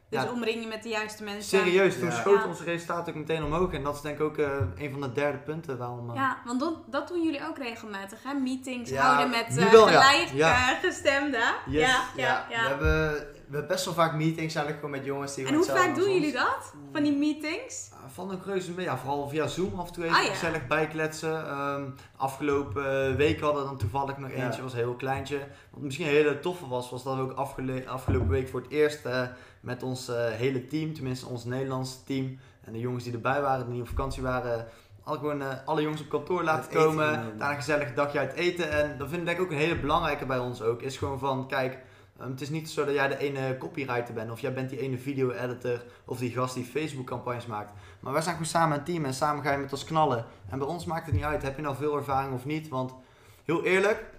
[0.09, 0.31] Dus Ja.
[0.31, 1.59] omring je met de juiste En mensen.
[1.59, 2.15] serieus, toen Ja.
[2.15, 2.47] schoten Ja.
[2.49, 3.73] onze resultaten ook meteen omhoog.
[3.73, 6.11] En dat is denk ik ook eh, een van de derde punten waarom...
[6.11, 8.35] eh, Ja, want dat, dat doen jullie ook regelmatig, hè?
[8.35, 10.01] Meetings Ja, houden met eh wel, ja.
[10.01, 11.55] gelijkgestemden.
[11.67, 11.81] Yes.
[11.81, 12.63] Ja, ja, Ja, ja.
[12.63, 15.65] We, hebben, we hebben best wel vaak meetings eigenlijk gewoon met jongens die En hoe
[15.65, 16.45] vaak doen jullie ons.
[16.45, 16.73] dat?
[16.93, 17.91] Van die meetings?
[18.13, 20.31] Van een reuze mee, ja, vooral via Zoom af en toe even Ah, ja.
[20.31, 21.47] gezellig bijkletsen.
[21.47, 21.83] Ehm,
[22.17, 24.45] afgelopen eh, week hadden we dan toevallig nog Ja.
[24.45, 25.39] eentje, was een heel kleintje.
[25.71, 28.71] Wat misschien een hele toffe was, was dat we ook afgele- afgelopen week voor het
[28.71, 29.23] eerst eh,
[29.61, 33.71] met ons eh, hele team, tenminste ons Nederlandse team en de jongens die erbij waren,
[33.71, 34.67] die op vakantie waren,
[35.05, 37.13] al gewoon alle jongens op kantoor laten komen.
[37.13, 38.71] Daarna een gezellig dagje uit eten.
[38.71, 40.83] En dat vind ik denk ik ook een hele belangrijke bij ons ook.
[40.83, 41.79] Is gewoon van, kijk,
[42.19, 44.31] ehm, het is niet zo dat jij de ene copywriter bent.
[44.31, 45.83] Of jij bent die ene video-editor.
[46.05, 47.73] Of die gast die Facebook-campagnes maakt.
[48.01, 49.05] Maar wij zijn gewoon samen een team.
[49.05, 50.25] En samen ga je met ons knallen.
[50.51, 51.43] En bij ons maakt het niet uit.
[51.43, 52.69] Heb je nou veel ervaring of niet?
[52.69, 52.95] Want
[53.45, 54.13] heel eerlijk...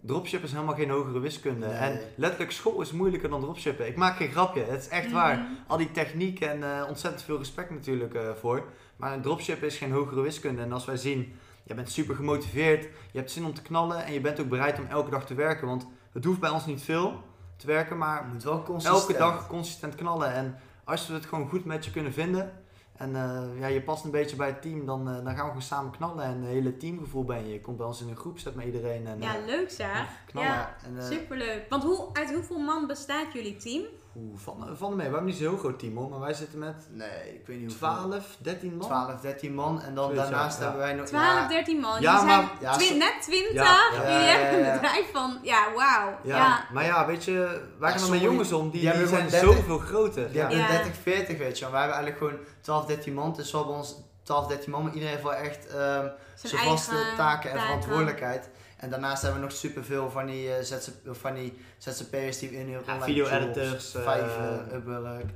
[0.00, 1.66] Dropship is helemaal geen hogere wiskunde.
[1.66, 1.76] Nee.
[1.76, 3.86] En letterlijk, school is moeilijker dan dropshippen.
[3.86, 5.38] Ik maak geen grapje, het is echt waar.
[5.38, 5.52] Mhm.
[5.66, 8.64] Al die techniek en eh, ontzettend veel respect natuurlijk eh, voor.
[8.96, 10.62] Maar een dropship is geen hogere wiskunde.
[10.62, 14.12] En als wij zien, je bent super gemotiveerd, je hebt zin om te knallen en
[14.12, 15.66] je bent ook bereid om elke dag te werken.
[15.66, 17.22] Want het hoeft bij ons niet veel
[17.58, 19.00] te werken, maar Het moet wel consistent.
[19.00, 20.32] elke dag consistent knallen.
[20.32, 22.52] En als we het gewoon goed met je kunnen vinden
[22.96, 25.46] en eh, ja, je past een beetje bij het team, dan, eh, dan gaan we
[25.46, 26.24] gewoon samen knallen.
[26.24, 27.52] En een hele teamgevoel ben je.
[27.52, 30.08] Je komt bij ons in een groep, zet met iedereen en Ja, eh, leuk zeg.
[30.26, 30.50] knallen.
[30.50, 31.66] Ja, en, superleuk.
[31.68, 33.82] Want hoe, uit hoeveel man bestaat jullie team?
[34.20, 35.06] Oeh, van, van mee.
[35.06, 37.60] We hebben niet zo'n heel groot team hoor, maar wij zitten met Nee, ik weet
[37.60, 38.08] niet hoeveel.
[38.08, 38.86] 12, 13 man.
[38.86, 39.82] 12, 13 man.
[39.82, 41.06] En dan daarnaast ja, hebben wij nog...
[41.06, 42.00] 12, ja, 13 man.
[42.00, 43.52] Ja, zijn maar- ja, twi- net 20.
[43.52, 44.50] Ja, ja, hebben ja, ja.
[44.66, 46.18] een bedrijf van, ja, wauw.
[46.22, 46.64] Ja, Ja.
[46.72, 49.40] maar ja, weet je, wij gaan dan met jongens om, die, die zijn gewoon 30
[49.40, 50.26] zoveel groter.
[50.26, 50.40] Die Ja.
[50.40, 50.66] hebben Ja.
[50.68, 51.72] 30, 40 weet je wel.
[51.72, 53.32] Wij hebben eigenlijk gewoon 12, 13 man.
[53.36, 56.68] Dus we hebben ons 12, 13 man, maar iedereen heeft wel echt ehm Zijn zijn
[56.68, 57.60] vaste taken en taken.
[57.60, 58.48] verantwoordelijkheid.
[58.78, 62.72] En daarnaast hebben we nog superveel van die, eh, ZZ van die ZZP'ers die in
[62.72, 65.30] hun Ja, online video-editors, jobs, eh, Fiverr, Upwork.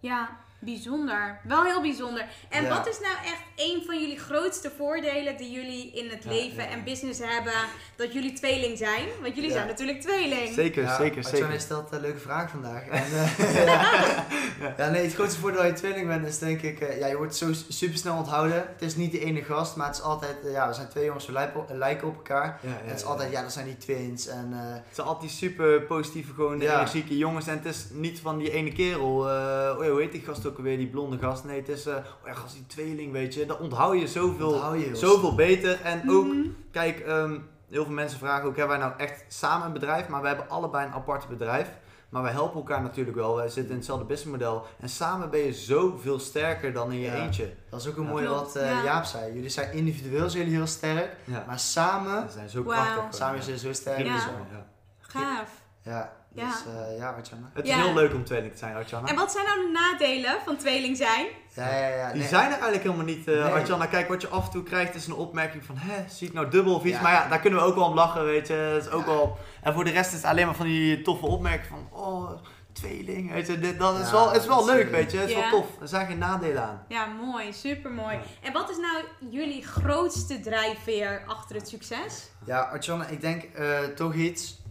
[0.00, 1.40] Ja, bijzonder.
[1.44, 2.24] Wel heel bijzonder.
[2.48, 2.68] En Ja.
[2.68, 6.62] wat is nou echt een van jullie grootste voordelen die jullie in het Ja, leven
[6.62, 6.68] ja.
[6.70, 7.52] en business hebben
[7.96, 9.04] dat jullie tweeling zijn?
[9.22, 9.56] Want jullie Ja.
[9.56, 10.54] zijn natuurlijk tweeling.
[10.54, 11.60] Zeker, Ja, zeker, zeker.
[11.60, 12.86] stelt een leuke vraag vandaag.
[12.86, 13.04] En,
[13.38, 14.24] eh, ja.
[14.78, 17.16] ja, nee, het grootste voordeel dat je tweeling bent is denk ik, eh, ja, je
[17.16, 18.56] wordt zo super snel onthouden.
[18.56, 21.04] Het is niet de ene gast, maar het is altijd, eh, ja, we zijn twee
[21.04, 21.32] jongens, we
[21.68, 22.58] lijken op, elkaar.
[22.62, 23.08] Ja, ja, en het is ja.
[23.08, 24.26] altijd, ja, dat zijn die twins.
[24.26, 26.74] En, eh, Het zijn altijd die super positieve, gewoon Ja.
[26.74, 27.46] energieke jongens.
[27.46, 29.28] En het is niet van die ene kerel.
[29.28, 31.44] eh, oh hoe heet die gast ook alweer, die blonde gast?
[31.44, 33.46] Nee, het is, oh ja, gast, die tweeling, weet je.
[33.46, 35.80] Dat onthoud je zoveel, onthoud je heel zoveel beter.
[35.82, 36.46] En ook, Mhm.
[36.70, 37.38] kijk, ehm,
[37.70, 40.08] heel veel mensen vragen ook, hebben wij nou echt samen een bedrijf?
[40.08, 41.70] Maar we hebben allebei een apart bedrijf.
[42.08, 43.36] Maar wij helpen elkaar natuurlijk wel.
[43.36, 44.66] Wij zitten in hetzelfde businessmodel.
[44.80, 47.14] En samen ben je zoveel sterker dan in je Ja.
[47.14, 47.54] eentje.
[47.70, 48.08] Dat is ook een Ja.
[48.10, 48.82] mooie wat eh, ja.
[48.82, 49.34] Jaap zei.
[49.34, 51.44] Jullie zijn individueel zijn jullie heel sterk, Ja.
[51.46, 52.94] maar samen, We zijn zo krachtig.
[52.94, 53.12] gewoon.
[53.12, 53.98] samen zijn jullie zo sterk.
[54.06, 54.14] Ja.
[54.14, 54.66] Ja.
[55.00, 55.50] Gaaf.
[55.82, 56.46] ja, Ja.
[56.46, 57.50] dus eh, ja, Artjana.
[57.54, 57.82] Het is Ja.
[57.82, 59.08] heel leuk om tweeling te zijn, Artjana.
[59.08, 61.26] En wat zijn nou de nadelen van tweeling zijn?
[61.54, 62.10] Ja, ja, ja.
[62.10, 62.28] Die nee.
[62.28, 63.52] zijn er eigenlijk helemaal niet, eh Nee.
[63.52, 63.86] Artjana.
[63.86, 65.76] Kijk, wat je af en toe krijgt is een opmerking van...
[65.78, 66.96] Hè, zie ik nou dubbel of iets?
[66.96, 67.02] Ja.
[67.02, 68.70] Maar ja, daar kunnen we ook wel om lachen, weet je.
[68.74, 69.12] Dat is ook Ja.
[69.12, 69.38] wel...
[69.62, 71.98] En voor de rest is het alleen maar van die toffe opmerkingen van...
[72.00, 72.30] Oh,
[72.72, 73.58] tweeling, weet je.
[73.58, 75.18] Dit, dat is wel, het is wel leuk, weet je.
[75.18, 75.66] Het is wel tof.
[75.80, 76.84] Er zijn geen nadelen aan.
[76.88, 77.52] Ja, mooi.
[77.52, 78.14] Super mooi.
[78.16, 78.22] Ja.
[78.40, 82.30] En wat is nou jullie grootste drijfveer achter het succes?
[82.46, 84.62] Ja, Artjana, ik denk eh, toch iets.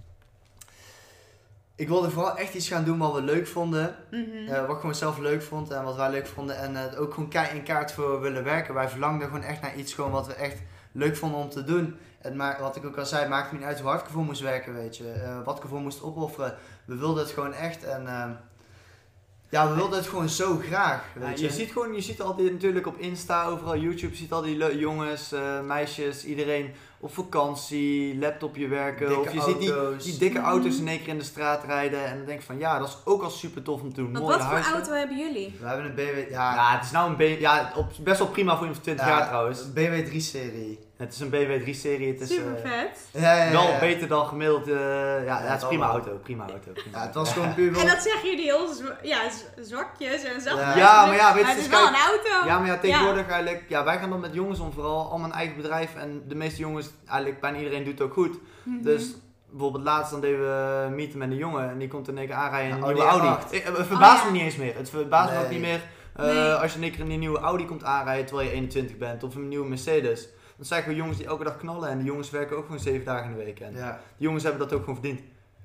[1.76, 3.96] Ik wilde vooral echt iets gaan doen wat we leuk vonden.
[4.12, 4.48] Mhm.
[4.48, 6.58] eh, wat ik gewoon zelf leuk vond en wat wij leuk vonden.
[6.58, 8.74] En eh, ook gewoon kei in kaart voor willen werken.
[8.74, 10.58] Wij verlangden gewoon echt naar iets gewoon wat we echt
[10.92, 11.96] leuk vonden om te doen.
[12.22, 14.24] En maar, wat ik ook al zei, maakte me niet uit hoe hard ik ervoor
[14.24, 15.12] moest werken, weet je.
[15.12, 16.56] Eh, wat ik ervoor moest opofferen.
[16.86, 17.84] We wilden het gewoon echt.
[17.84, 18.32] En ehm,
[19.50, 22.52] ja, we wilden het gewoon zo graag, Ja, weet je ziet gewoon, je ziet altijd
[22.52, 28.18] natuurlijk op Insta, overal YouTube, je ziet al die jongens, eh, meisjes, iedereen op vakantie,
[28.20, 29.08] laptopje werken.
[29.08, 32.06] Dikke of je ziet die, die dikke auto's in één keer in de straat rijden.
[32.06, 34.12] En dan denk je van, ja, dat is ook al super tof om te doen.
[34.12, 34.74] Want Mooie wat voor huizen.
[34.74, 35.56] auto hebben jullie?
[35.60, 38.28] We hebben een BMW, ja, Ja, het is nou een B, ja, op, best wel
[38.28, 39.60] prima voor iemand van 20 ja, jaar trouwens.
[39.60, 40.80] een BMW 3-serie.
[40.98, 43.00] Het is een BMW 3-serie, het is Super eh, vet.
[43.12, 44.68] Ja, ja, ja, wel beter dan gemiddeld.
[44.68, 46.72] eh, ja, ja, het is prima auto, prima auto.
[46.72, 48.68] Prima Ja, het was gewoon puur En dat zeggen jullie heel
[49.02, 49.22] ja,
[49.62, 50.76] zwakjes en zachtjes.
[50.76, 51.06] Ja.
[51.06, 52.48] Maar ja, weet je, het dus is wel een auto.
[52.48, 55.36] Ja, maar ja, tegenwoordig eigenlijk, ja, wij gaan dan met jongens om vooral, allemaal een
[55.36, 58.40] eigen bedrijf en de meeste jongens, eigenlijk bijna iedereen doet het ook goed.
[58.64, 58.82] Mhm.
[58.84, 59.16] Dus
[59.50, 62.36] bijvoorbeeld laatst dan deden we meeten met een jongen en die komt in één keer
[62.36, 63.46] aanrijden in een nieuwe Audi Audi.
[63.46, 63.52] R8.
[63.54, 64.26] Ik- Het verbaast Oh, ja.
[64.26, 64.76] me niet eens meer.
[64.76, 65.82] Het verbaast me ook niet meer
[66.16, 66.52] eh, Nee.
[66.54, 69.24] als je in één keer in een nieuwe Audi komt aanrijden terwijl je 21 bent
[69.24, 70.28] of een nieuwe Mercedes.
[70.58, 73.06] Dan zijn gewoon jongens die elke dag knallen en die jongens werken ook gewoon 7
[73.06, 73.60] dagen in de week.
[73.60, 75.22] En Ja, die jongens hebben dat ook gewoon verdiend.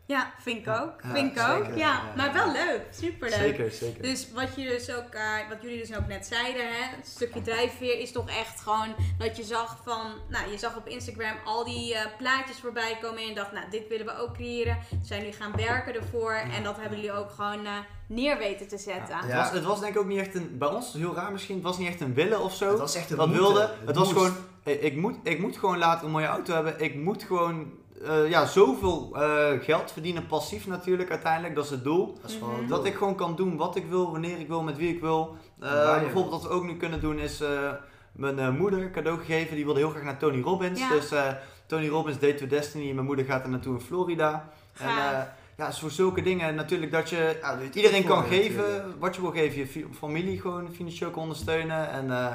[0.08, 0.92] Ja, vind ik ook.
[1.02, 1.64] Ja, vind ik ook.
[1.64, 1.76] zeker.
[1.78, 2.82] Ja, Ja, maar wel leuk.
[2.90, 3.38] Superleuk.
[3.38, 4.02] Zeker, zeker.
[4.02, 7.42] Dus wat, je dus ook, eh, wat jullie dus ook net zeiden, hè, het stukje
[7.42, 11.64] drijfveer is toch echt gewoon dat je zag van, nou je zag op Instagram al
[11.64, 14.78] die eh, plaatjes voorbij komen en je dacht, nou dit willen we ook creëren.
[14.90, 17.72] Toen zijn jullie gaan werken ervoor en dat hebben jullie ook gewoon eh,
[18.06, 19.16] neer weten te zetten.
[19.16, 21.32] Ja, het, was, het was denk ik ook niet echt een, bij ons heel raar
[21.32, 22.68] misschien, het was niet echt een willen of zo.
[22.68, 23.70] het was echt een dat wilde.
[23.84, 24.18] Het was moest.
[24.18, 26.80] gewoon, hey, ik, moet, ik moet gewoon later een mooie auto hebben.
[26.80, 27.72] Ik moet gewoon
[28.06, 32.18] eh, ja, zoveel eh, geld verdienen, passief natuurlijk uiteindelijk, dat is het doel.
[32.22, 32.58] Dat is Mhm.
[32.60, 35.00] het Dat ik gewoon kan doen wat ik wil, wanneer ik wil, met wie ik
[35.00, 35.36] wil.
[35.60, 37.70] Eh, En bijvoorbeeld wat we ook nu kunnen doen is eh,
[38.12, 39.54] mijn eh, moeder cadeau gegeven.
[39.56, 40.80] Die wilde heel graag naar Tony Robbins.
[40.80, 40.88] Ja.
[40.90, 41.26] Dus eh,
[41.66, 42.92] Tony Robbins Day to Destiny.
[42.92, 44.48] Mijn moeder gaat er naartoe in Florida.
[44.78, 45.12] En Gaaf.
[45.12, 45.18] eh,
[45.56, 48.42] ja, dus voor zulke dingen natuurlijk dat je Ja, iedereen kan natuurlijk.
[48.52, 49.58] geven wat je wil geven.
[49.58, 51.90] Je familie gewoon financieel kan ondersteunen.
[51.90, 52.26] En eh,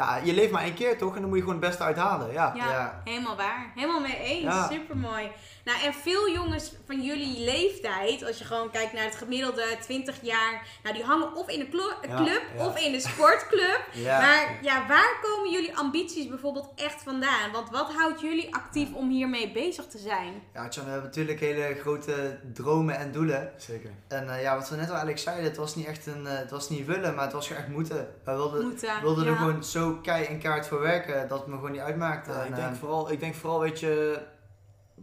[0.00, 1.14] ja, je leeft maar één keer toch?
[1.14, 2.32] En dan moet je gewoon het beste uithalen.
[2.32, 2.52] Ja.
[2.56, 3.72] Ja, helemaal waar.
[3.74, 4.54] Helemaal mee eens.
[4.70, 5.30] Super mooi.
[5.70, 10.22] Nou, en veel jongens van jullie leeftijd, als je gewoon kijkt naar het gemiddelde 20
[10.22, 12.66] jaar, nou die hangen of in Ja, club ja.
[12.66, 13.78] of in een sportclub.
[13.92, 14.20] Ja.
[14.20, 17.52] Maar ja, waar komen jullie ambities bijvoorbeeld echt vandaan?
[17.52, 20.42] Want wat houdt jullie actief om hiermee bezig te zijn?
[20.54, 23.52] Ja, Tjan, we hebben natuurlijk hele grote dromen en doelen.
[23.56, 23.90] Zeker.
[24.08, 26.38] En eh, ja, wat we net al eigenlijk zeiden, het was niet echt een, eh,
[26.38, 28.08] het was niet willen, maar het was gewoon echt moeten.
[28.24, 29.02] We wilden, Moeten.
[29.02, 29.30] wilden ja.
[29.30, 32.32] er gewoon zo kei en kaart voor werken dat het me gewoon niet uitmaakte.
[32.32, 34.18] En, ik, denk vooral, ik denk vooral, weet je,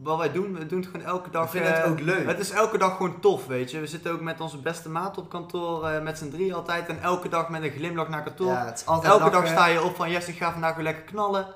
[0.02, 1.44] wat wij doen, we doen het gewoon elke dag.
[1.44, 2.26] ik vind het eh, ook leuk.
[2.28, 3.80] Het is elke dag gewoon tof, weet je.
[3.80, 6.88] We zitten ook met onze beste maat op kantoor, eh, met z'n drie altijd.
[6.88, 8.52] En elke dag met een glimlach naar kantoor.
[8.52, 10.84] ja, het is altijd elke dag sta je op van, yes, ik ga vandaag weer
[10.84, 11.48] lekker knallen.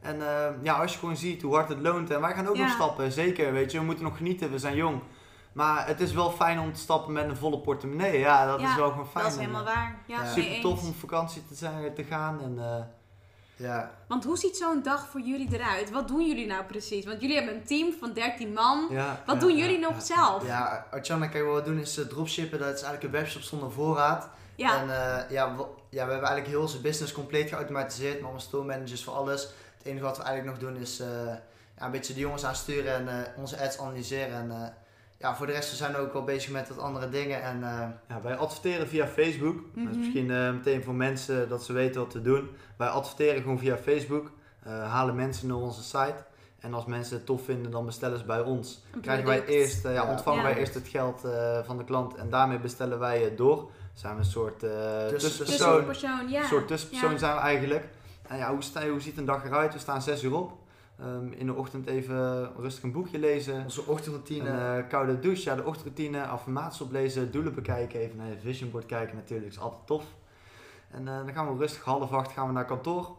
[0.00, 2.10] En eh, ja, als je gewoon ziet hoe hard het loont.
[2.10, 2.62] En wij gaan ook Ja.
[2.62, 3.78] nog stappen, zeker, weet je.
[3.78, 5.00] We moeten nog genieten, we zijn jong.
[5.52, 8.18] Maar het is wel fijn om te stappen met een volle portemonnee.
[8.18, 9.24] Ja, dat Ja, is wel gewoon fijn.
[9.24, 9.96] Dat is helemaal waar.
[10.06, 12.40] Ja, Super tof om op vakantie te, zijn, te gaan.
[12.42, 12.82] En, eh,
[13.56, 15.90] Ja, Want hoe ziet zo'n dag voor jullie eruit?
[15.90, 17.04] Wat doen jullie nou precies?
[17.04, 18.86] Want jullie hebben een team van 13 man.
[18.90, 20.46] ja, Wat ja, doen jullie nog zelf?
[20.46, 22.58] ja Artjana, kijk, wat we doen is dropshippen.
[22.58, 24.28] Dat is eigenlijk een webshop zonder voorraad.
[24.56, 24.80] Ja.
[24.80, 28.14] En eh, ja, we, ja, we hebben eigenlijk heel onze business compleet geautomatiseerd.
[28.14, 29.42] Met allemaal store managers voor alles.
[29.78, 31.08] Het enige wat we eigenlijk nog doen is eh,
[31.78, 34.34] ja, een beetje de jongens aansturen en eh, onze ads analyseren.
[34.50, 34.74] En
[35.24, 37.42] ja, voor de rest we zijn we ook wel bezig met wat andere dingen.
[37.42, 39.54] En eh, Ja, wij adverteren via Facebook.
[39.56, 39.88] Dat Mhm.
[39.90, 42.48] is misschien eh, meteen voor mensen dat ze weten wat te doen.
[42.76, 44.30] Wij adverteren gewoon via Facebook.
[44.62, 46.14] eh, halen mensen naar onze site.
[46.60, 48.82] En als mensen het tof vinden, dan bestellen ze bij ons.
[49.02, 50.10] Krijgen wij eerst, ja, Ja.
[50.10, 50.48] ontvangen Ja.
[50.48, 52.14] wij eerst het geld eh, van de klant.
[52.14, 53.70] En daarmee bestellen wij het door.
[53.94, 55.18] Zijn we een soort eh, Tussenpersoon.
[55.18, 55.86] tussenpersoon.
[55.86, 56.40] Tussenpersoon, ja.
[56.40, 57.18] Een soort tussenpersoon Ja.
[57.18, 57.84] zijn we eigenlijk.
[58.28, 59.72] En ja, hoe, sta, hoe ziet een dag eruit?
[59.72, 60.52] We staan 6 uur op.
[61.00, 63.62] Ehm, in de ochtend even rustig een boekje lezen.
[63.62, 64.48] onze ochtendroutine.
[64.48, 68.70] Een eh, koude douche, ja, de ochtendroutine, affirmaties oplezen, doelen bekijken, even naar je vision
[68.70, 70.04] board kijken natuurlijk, is altijd tof.
[70.90, 73.16] En eh, dan gaan we rustig half acht gaan we naar kantoor.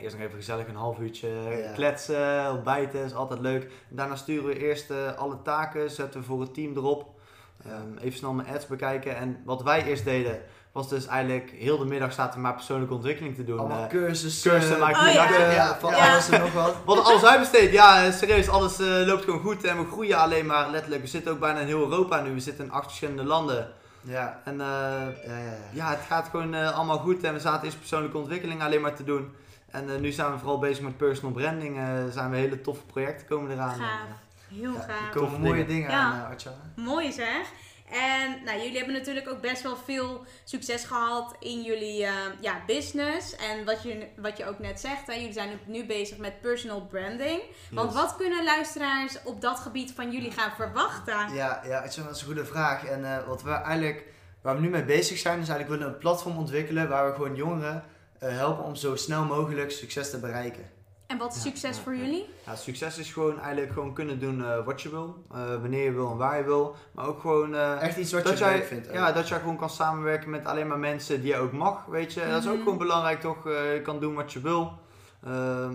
[0.00, 1.72] Eerst nog even gezellig een half uurtje Ja.
[1.72, 3.70] kletsen, ontbijten, is altijd leuk.
[3.88, 7.20] Daarna sturen we eerst eh, alle taken, zetten we voor het team erop.
[7.64, 9.16] Ehm, even snel mijn ads bekijken.
[9.16, 10.40] En wat wij eerst deden,
[10.72, 13.58] was dus eigenlijk heel de middag zaten we maar persoonlijke ontwikkeling te doen.
[13.58, 14.50] allemaal Eh, cursussen.
[14.50, 15.12] cursussen, maar ik Oh,
[15.54, 15.76] ja.
[15.80, 16.10] van ja.
[16.12, 16.72] alles en nog wat.
[16.72, 17.72] we hadden alles uitbesteed.
[17.72, 21.02] Ja, eh, serieus, alles eh, loopt gewoon goed en we groeien alleen maar letterlijk.
[21.02, 22.32] We zitten ook bijna in heel Europa nu.
[22.34, 23.68] We zitten in acht verschillende landen.
[24.00, 24.66] Ja, En eh,
[25.26, 25.38] ja, ja.
[25.44, 25.56] ja.
[25.72, 27.22] ja, het gaat gewoon eh, allemaal goed.
[27.22, 29.32] En we zaten eerst persoonlijke ontwikkeling alleen maar te doen.
[29.70, 31.78] En eh, nu zijn we vooral bezig met personal branding.
[31.78, 33.70] eh zijn we hele toffe projecten komen eraan.
[33.78, 33.88] Gaaf.
[34.48, 35.14] Heel Ja, gaaf.
[35.14, 35.66] er komen mooie dingen.
[35.66, 36.00] dingen Ja.
[36.00, 36.52] aan, uh, Artjan.
[36.76, 37.42] Mooi zeg.
[37.92, 42.62] En nou, jullie hebben natuurlijk ook best wel veel succes gehad in jullie eh, ja,
[42.66, 43.36] business.
[43.36, 46.86] En wat je, wat je ook net zegt, hè, jullie zijn nu bezig met personal
[46.86, 47.40] branding.
[47.70, 48.00] Want yes.
[48.00, 51.34] wat kunnen luisteraars op dat gebied van jullie gaan verwachten?
[51.34, 52.84] Ja, ja, dat is een goede vraag.
[52.86, 54.04] En eh, wat we eigenlijk,
[54.42, 57.36] waar we nu mee bezig zijn, is eigenlijk willen een platform ontwikkelen waar we gewoon
[57.36, 57.84] jongeren
[58.18, 60.70] eh, helpen om zo snel mogelijk succes te bereiken.
[61.12, 62.00] En wat is Ja, succes ja, voor ja.
[62.02, 62.28] jullie?
[62.46, 65.24] Ja, succes is gewoon eigenlijk gewoon kunnen doen eh, wat je wil.
[65.32, 66.74] eh, wanneer je wil en waar je wil.
[66.92, 67.54] Maar ook gewoon...
[67.54, 68.88] eh, Echt iets wat dat je jij, leuk vindt.
[68.88, 68.94] ook.
[68.94, 72.12] Ja, dat jij gewoon kan samenwerken met alleen maar mensen die je ook mag, weet
[72.12, 72.20] je.
[72.28, 72.62] Dat is ook Mhm.
[72.62, 73.46] gewoon belangrijk toch.
[73.46, 74.72] eh, je kan doen wat je wil.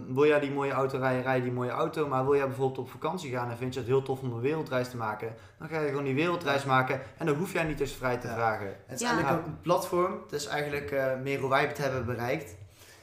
[0.08, 2.08] Wil jij die mooie auto rijden, rij je die mooie auto.
[2.08, 4.39] Maar wil jij bijvoorbeeld op vakantie gaan en vind je het heel tof om een
[4.41, 5.36] wereldreis te maken.
[5.60, 8.28] Dan ga je gewoon die wereldreis maken en dan hoef jij niet eens vrij te
[8.28, 8.34] Ja.
[8.34, 8.67] vragen.
[8.86, 9.13] Het is Ja.
[9.15, 10.19] eigenlijk een platform.
[10.23, 12.56] Het is eigenlijk eh, meer hoe wij het hebben bereikt.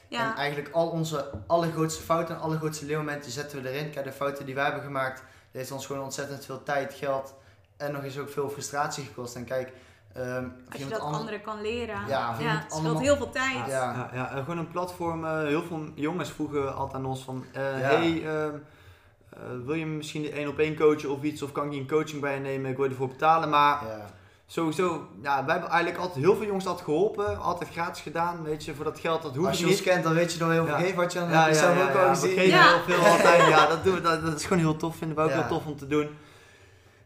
[0.09, 3.91] En Ja, eigenlijk al onze allergrootste fouten en allergrootste leermomenten zetten we erin.
[3.91, 5.19] Kijk, de fouten die wij hebben gemaakt,
[5.51, 7.35] die heeft ons gewoon ontzettend veel tijd, geld
[7.77, 9.35] en nog eens ook veel frustratie gekost.
[9.37, 9.73] En kijk,
[10.13, 12.07] ehm, als je dat anderen kan leren.
[12.07, 13.67] Ja, het scheelt allemaal- heel veel tijd.
[13.67, 13.67] Ja.
[13.67, 15.25] Ja, ja, en gewoon een platform.
[15.25, 17.45] eh, heel veel jongens vroegen altijd aan ons van...
[17.53, 17.87] eh, Ja.
[17.87, 18.55] Hey, ehm,
[19.31, 21.43] eh, wil je misschien één op één coachen of iets?
[21.43, 22.71] Of kan ik je een coaching bij je nemen?
[22.71, 23.49] Ik wil je ervoor betalen.
[23.49, 24.07] Maar Ja.
[24.47, 27.41] Sowieso, ja, wij hebben eigenlijk altijd heel veel jongens altijd geholpen.
[27.41, 28.75] Altijd gratis gedaan, weet je.
[28.75, 30.75] Voor dat geld, dat hoef Als je ons kent, dan weet je nog heel veel
[30.75, 30.81] Ja.
[30.81, 32.31] geven wat je dan Ja, heb je ja, ja, ook ja, al we gezien.
[32.31, 32.69] geven Ja.
[32.69, 33.49] heel veel altijd.
[33.49, 34.97] Ja, dat, doen we, dat, dat is gewoon heel tof.
[34.97, 35.35] Vinden we ook Ja.
[35.37, 36.09] heel tof om te doen.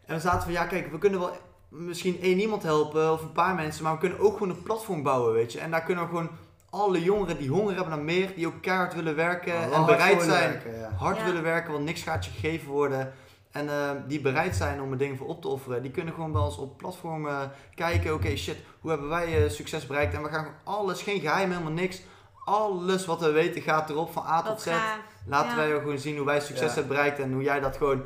[0.05, 1.31] En we zaten van, ja kijk, we kunnen wel
[1.69, 3.83] misschien één iemand helpen of een paar mensen.
[3.83, 5.59] Maar we kunnen ook gewoon een platform bouwen, weet je.
[5.59, 6.29] En daar kunnen we gewoon
[6.69, 8.31] alle jongeren die honger hebben naar meer.
[8.35, 10.51] Die ook keihard willen werken en bereid zijn.
[10.51, 10.91] werken, ja.
[10.97, 11.25] Hard Ja.
[11.25, 13.13] willen werken, want niks gaat je gegeven worden.
[13.51, 15.81] En eh, die bereid zijn om er dingen voor op te offeren.
[15.81, 18.13] Die kunnen gewoon bij ons op platformen kijken.
[18.13, 20.13] Oké, shit, hoe hebben wij eh, succes bereikt?
[20.13, 22.01] En we gaan gewoon alles, geen geheim, helemaal niks.
[22.45, 24.65] Alles wat we weten gaat erop van A tot Z.
[24.67, 24.97] gaaf.
[25.25, 25.55] Laten Ja.
[25.55, 26.73] wij gewoon zien hoe wij succes Ja.
[26.73, 27.19] hebben bereikt.
[27.19, 28.03] En hoe jij dat gewoon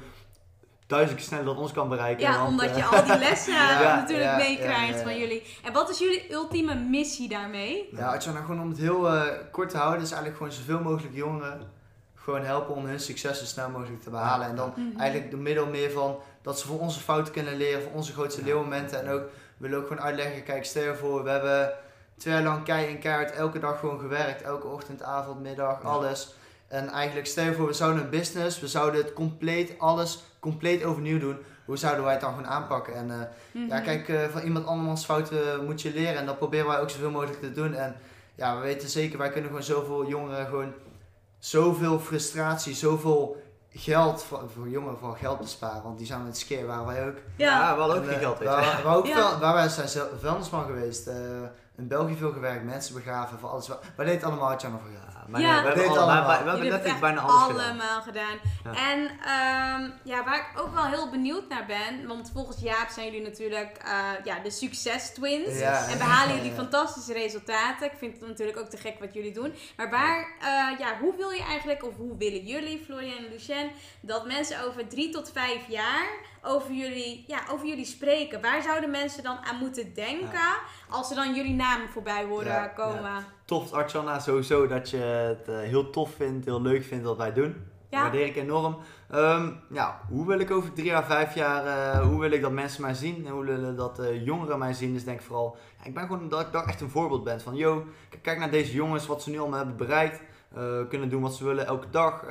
[0.88, 2.24] duizend keer sneller dan ons kan bereiken.
[2.24, 3.54] Ja, Want, omdat eh, je al die lessen
[3.84, 5.04] Ja, natuurlijk ja, meekrijgt ja, ja.
[5.04, 5.44] van jullie.
[5.64, 7.90] En wat is jullie ultieme missie daarmee?
[7.92, 11.16] Ja, nou gewoon om het heel eh, kort te houden, is eigenlijk gewoon zoveel mogelijk
[11.16, 11.72] jongeren
[12.24, 14.48] gewoon helpen om hun succes zo snel mogelijk te behalen.
[14.48, 15.00] En dan Mhm.
[15.00, 18.40] eigenlijk door middel meer van dat ze van onze fouten kunnen leren, van onze grootste
[18.42, 18.46] Ja.
[18.48, 19.02] leermomenten.
[19.02, 19.30] En ook, we
[19.68, 21.74] willen ook gewoon uitleggen, kijk, stel je voor, we hebben
[22.18, 24.42] twee jaar lang kei en keihard elke dag gewoon gewerkt.
[24.42, 25.88] Elke ochtend, avond, middag, Ja.
[25.90, 26.34] alles.
[26.68, 30.84] En eigenlijk, stel je voor, we zouden een business, we zouden het compleet, alles compleet
[30.84, 31.38] overnieuw doen.
[31.66, 32.94] Hoe zouden wij het dan gewoon aanpakken?
[32.96, 33.18] En eh,
[33.68, 33.84] ja, Mhm.
[33.84, 36.16] kijk, eh, van iemand andermans fouten moet je leren.
[36.18, 37.74] En dat proberen wij ook zoveel mogelijk te doen.
[37.74, 37.96] En
[38.36, 40.74] ja, we weten zeker, wij kunnen gewoon zoveel jongeren gewoon
[41.48, 45.84] zoveel frustratie, zoveel geld voor, voor jongeren voor geld besparen.
[45.84, 47.16] Want die zijn met skeer waar wij ook.
[47.38, 48.44] Ja, ja, we hadden ook En, geen eh, geld.
[48.44, 49.30] Waar, waar, ook Ja.
[49.30, 51.08] veel, waar wij zijn zelf- vuilnisman geweest.
[51.08, 51.16] eh,
[51.78, 53.68] in België veel gewerkt, mensen begraven, voor alles.
[53.68, 55.13] wat- Wij deden het allemaal, je nog voor geld.
[55.26, 55.54] Ja, maar Ja.
[55.62, 57.66] nee, we hebben, al, we letterlijk bijna alles gedaan.
[57.70, 58.38] allemaal gedaan.
[58.64, 58.92] Ja.
[58.92, 63.06] En ehm, ja, waar ik ook wel heel benieuwd naar ben, want volgens Jaap zijn
[63.12, 65.60] jullie natuurlijk eh, ja, de succes twins.
[65.60, 65.88] Ja.
[65.88, 66.56] En behalen jullie Ja.
[66.58, 67.86] fantastische resultaten.
[67.92, 69.54] Ik vind het natuurlijk ook te gek wat jullie doen.
[69.78, 73.72] Maar waar, eh, ja, hoe wil je eigenlijk, of hoe willen jullie, Florian en Lucien,
[74.02, 76.08] dat mensen over drie tot vijf jaar
[76.42, 78.42] over jullie, ja, over jullie spreken?
[78.42, 80.56] Waar zouden mensen dan aan moeten denken
[80.90, 83.26] als ze dan jullie naam voorbij horen Ja, komen?
[83.54, 87.34] Tof, Archana, sowieso dat je het eh, heel tof vindt, heel leuk vindt wat wij
[87.34, 87.56] doen.
[87.90, 88.02] Ja.
[88.02, 88.78] waardeer ik enorm.
[89.10, 92.52] Ehm, ja, hoe wil ik over drie jaar, vijf jaar, eh, hoe wil ik dat
[92.52, 94.94] mensen mij zien en hoe willen dat eh, jongeren mij zien?
[94.94, 97.42] Dus denk ik vooral, ja, ik ben gewoon dat ik daar echt een voorbeeld ben
[97.42, 97.86] van, yo,
[98.22, 100.22] kijk naar deze jongens, wat ze nu allemaal hebben bereikt,
[100.56, 102.26] eh, kunnen doen wat ze willen elke dag.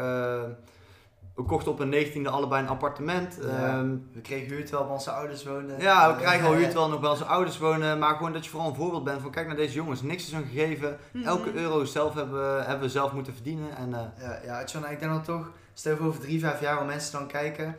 [1.36, 3.38] Eh, we kochten op een 19e allebei een appartement.
[3.42, 3.48] Ja.
[3.48, 5.80] Ehm, We kregen huur terwijl bij onze ouders woonden.
[5.80, 7.98] ja, we krijgen al Eh, huur terwijl nog bij onze ouders wonen.
[7.98, 10.02] Maar gewoon dat je vooral een voorbeeld bent van kijk naar deze jongens.
[10.02, 10.98] Niks is hun gegeven.
[11.12, 11.26] Mhm.
[11.26, 13.76] Elke euro zelf hebben, hebben we zelf moeten verdienen.
[13.76, 16.60] En, eh, Ja, ja John, ik denk dat toch, stel je voor over drie, vijf
[16.60, 17.76] jaar waar mensen dan kijken,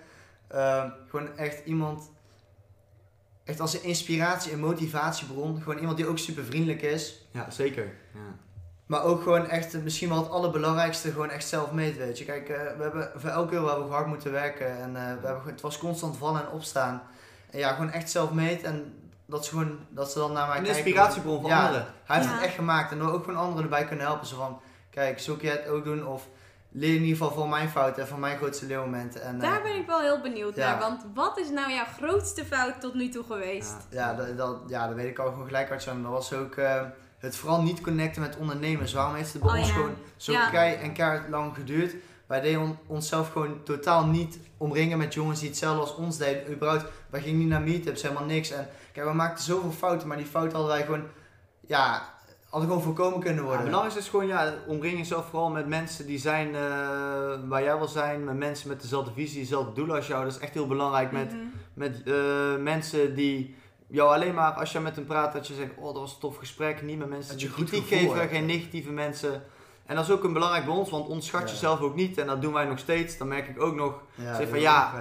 [0.48, 2.12] ehm, gewoon echt iemand,
[3.44, 7.84] echt als een inspiratie en motivatiebron, gewoon iemand die ook super vriendelijk is, ja, zeker.
[8.14, 8.20] Ja.
[8.94, 12.26] Maar ook gewoon echt, eh, misschien wel het allerbelangrijkste, gewoon echt zelf meet, weet je.
[12.26, 15.08] Kijk, eh, we hebben voor elke euro hebben we hard moeten werken en eh, we
[15.10, 17.02] hebben, gewoon- het was constant vallen en opstaan.
[17.50, 18.94] En ja, gewoon echt zelf meet en
[19.26, 20.82] dat, ze gewoon, dat ze dan naar mij Een kijken.
[20.86, 21.66] inspiratiebron voor Ja.
[21.66, 21.86] anderen.
[22.06, 22.36] Hij heeft Ja.
[22.36, 24.28] het echt gemaakt en dan ook gewoon anderen erbij kunnen helpen.
[24.28, 26.28] Zo van, kijk, zo kun jij het ook doen of
[26.72, 29.22] leer in ieder geval van mijn fouten en van mijn grootste leermomenten.
[29.22, 30.70] En, eh, Daar ben ik wel heel benieuwd Ja.
[30.70, 30.80] naar.
[30.80, 33.76] Want wat is nou jouw grootste fout tot nu toe geweest?
[33.90, 34.10] Ja.
[34.10, 36.82] Ja, dat, dat, ja, dat weet ik al gewoon gelijk uit Dat was ook eh,
[37.28, 38.94] het vooral niet connecten met ondernemers.
[38.94, 39.74] Waarom heeft het bij Oh, ons ja.
[39.74, 40.50] gewoon zo Ja.
[40.50, 41.96] kei en keihard lang geduurd?
[42.26, 46.52] Wij deden on- onszelf gewoon totaal niet omringen met jongens die hetzelfde als ons deden.
[46.54, 48.52] Überhaupt, wij gingen niet naar meetups, helemaal niks.
[48.52, 51.04] En kijk, we maakten zoveel fouten, maar die fouten hadden wij gewoon,
[51.68, 52.10] ja,
[52.50, 53.60] hadden gewoon voorkomen kunnen Ja, worden.
[53.62, 56.62] het belangrijkste is gewoon, ja, omring jezelf vooral met mensen die zijn eh,
[57.48, 58.24] waar jij wil zijn.
[58.24, 60.24] Met mensen met dezelfde visie, dezelfde doelen als jou.
[60.24, 61.12] Dat is echt heel belangrijk.
[61.12, 61.42] Met, Mhm.
[61.74, 62.16] met eh,
[62.60, 63.56] mensen die
[63.94, 66.20] jou alleen maar, als je met hen praat, dat je zegt, oh dat was een
[66.20, 66.82] tof gesprek.
[66.82, 68.32] Niet met mensen Dat die kritiek geven, hebt.
[68.32, 69.44] geen negatieve mensen.
[69.86, 71.48] En dat is ook een belangrijk bij ons, want onderschat Ja.
[71.48, 72.18] jezelf ook niet.
[72.18, 73.18] En dat doen wij nog steeds.
[73.18, 74.94] Dan merk ik ook nog, Ja, Zeg van, ja,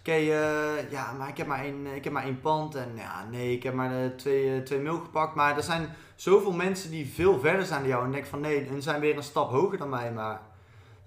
[0.00, 2.74] oké, eh, ja, maar ik heb maar, één, ik heb maar één pand.
[2.74, 5.34] En ja, nee, ik heb maar eh, twee, eh, twee mil gepakt.
[5.34, 8.04] Maar er zijn zoveel mensen die veel verder zijn dan jou.
[8.04, 10.12] En denk van, nee, hun zijn weer een stap hoger dan mij.
[10.12, 10.40] Maar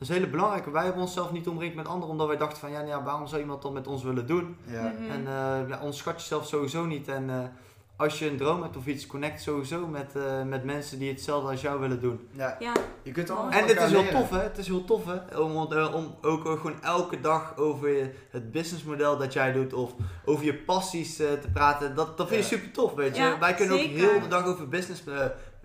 [0.01, 0.65] dat is heel belangrijk.
[0.65, 3.27] Wij hebben onszelf niet omringd met anderen, omdat wij dachten van, ja, nou ja waarom
[3.27, 4.57] zou iemand dat met ons willen doen?
[4.65, 4.81] Ja.
[4.99, 5.11] Mhm.
[5.11, 7.07] En eh ja, onderschat jezelf sowieso niet.
[7.07, 7.39] En eh,
[7.95, 11.49] als je een droom hebt of iets, connect sowieso met, eh, met mensen die hetzelfde
[11.49, 12.27] als jou willen doen.
[12.31, 14.19] Ja, Ja, je kunt allemaal En dit is heel leren.
[14.19, 14.39] tof, hè?
[14.39, 15.37] Het is heel tof, hè?
[15.39, 15.55] Om,
[15.93, 19.91] om ook gewoon elke dag over je- het businessmodel dat jij doet of
[20.25, 21.95] over je passies te praten.
[21.95, 22.61] Dat, dat vind je Ja.
[22.61, 23.21] super tof, weet je?
[23.21, 25.03] Ja, Wij kunnen ook heel de dag over business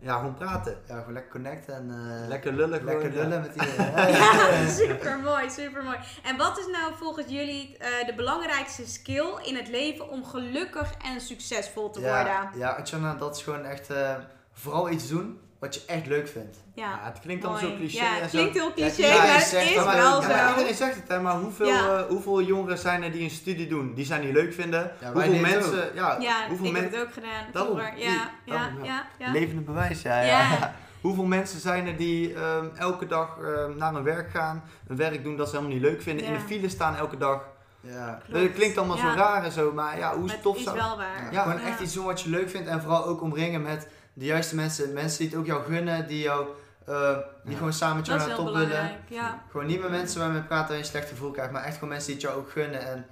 [0.00, 0.78] ja, gewoon praten.
[0.86, 2.94] Ja, gewoon lekker connecten en eh, Lekker lullen gewoon.
[2.94, 3.22] lekker ja.
[3.22, 4.12] lullen met iedereen.
[4.12, 5.96] ja super mooi, super mooi.
[6.22, 10.94] En wat is nou volgens jullie eh, de belangrijkste skill in het leven om gelukkig
[11.04, 12.26] en succesvol te worden?
[12.26, 14.14] Ja, ja Atjana, dat is gewoon echt eh,
[14.52, 16.56] vooral iets doen wat je echt leuk vindt.
[16.74, 18.36] Ja, Ja, het klinkt allemaal zo cliché Ja, en het zo.
[18.38, 20.52] klinkt heel cliché, Ja, maar het zegt is dat, maar- wel ja, Ja, maar zo.
[20.52, 21.96] iedereen zegt het, hè, maar hoeveel, Ja.
[21.98, 24.92] eh, hoeveel jongeren zijn er die een studie doen die zij niet leuk vinden?
[25.12, 28.30] hoeveel het mensen, ja, Ja, hoeveel ik men- heb het ook gedaan Daarom, Ja, ja,
[28.44, 28.70] ja.
[28.82, 29.32] ja, ja.
[29.32, 30.20] Levende bewijs, ja.
[30.20, 30.26] ja.
[30.26, 30.74] Ja.
[31.00, 35.22] Hoeveel mensen zijn er die ehm, elke dag ehm, naar hun werk gaan, een werk
[35.24, 37.42] doen dat ze helemaal niet leuk vinden, in de file staan elke dag.
[37.80, 38.20] Ja.
[38.28, 38.42] Klopt.
[38.44, 39.10] Dat klinkt allemaal Ja.
[39.12, 41.28] zo raar en zo, maar ja, hoe tof het is zou wel waar.
[41.32, 41.66] Ja, gewoon Ja.
[41.68, 44.92] echt iets doen wat je leuk vindt en vooral ook omringen met de juiste mensen.
[44.92, 46.46] Mensen die het ook jou gunnen, die, jou,
[46.86, 47.56] eh, die Ja.
[47.58, 49.00] gewoon samen met jou naar de top willen.
[49.08, 49.42] ja.
[49.50, 51.74] Gewoon niet met mensen waarmee je praat en je een slecht gevoel krijgt, maar echt
[51.74, 52.80] gewoon mensen die het jou ook gunnen.
[52.86, 53.06] En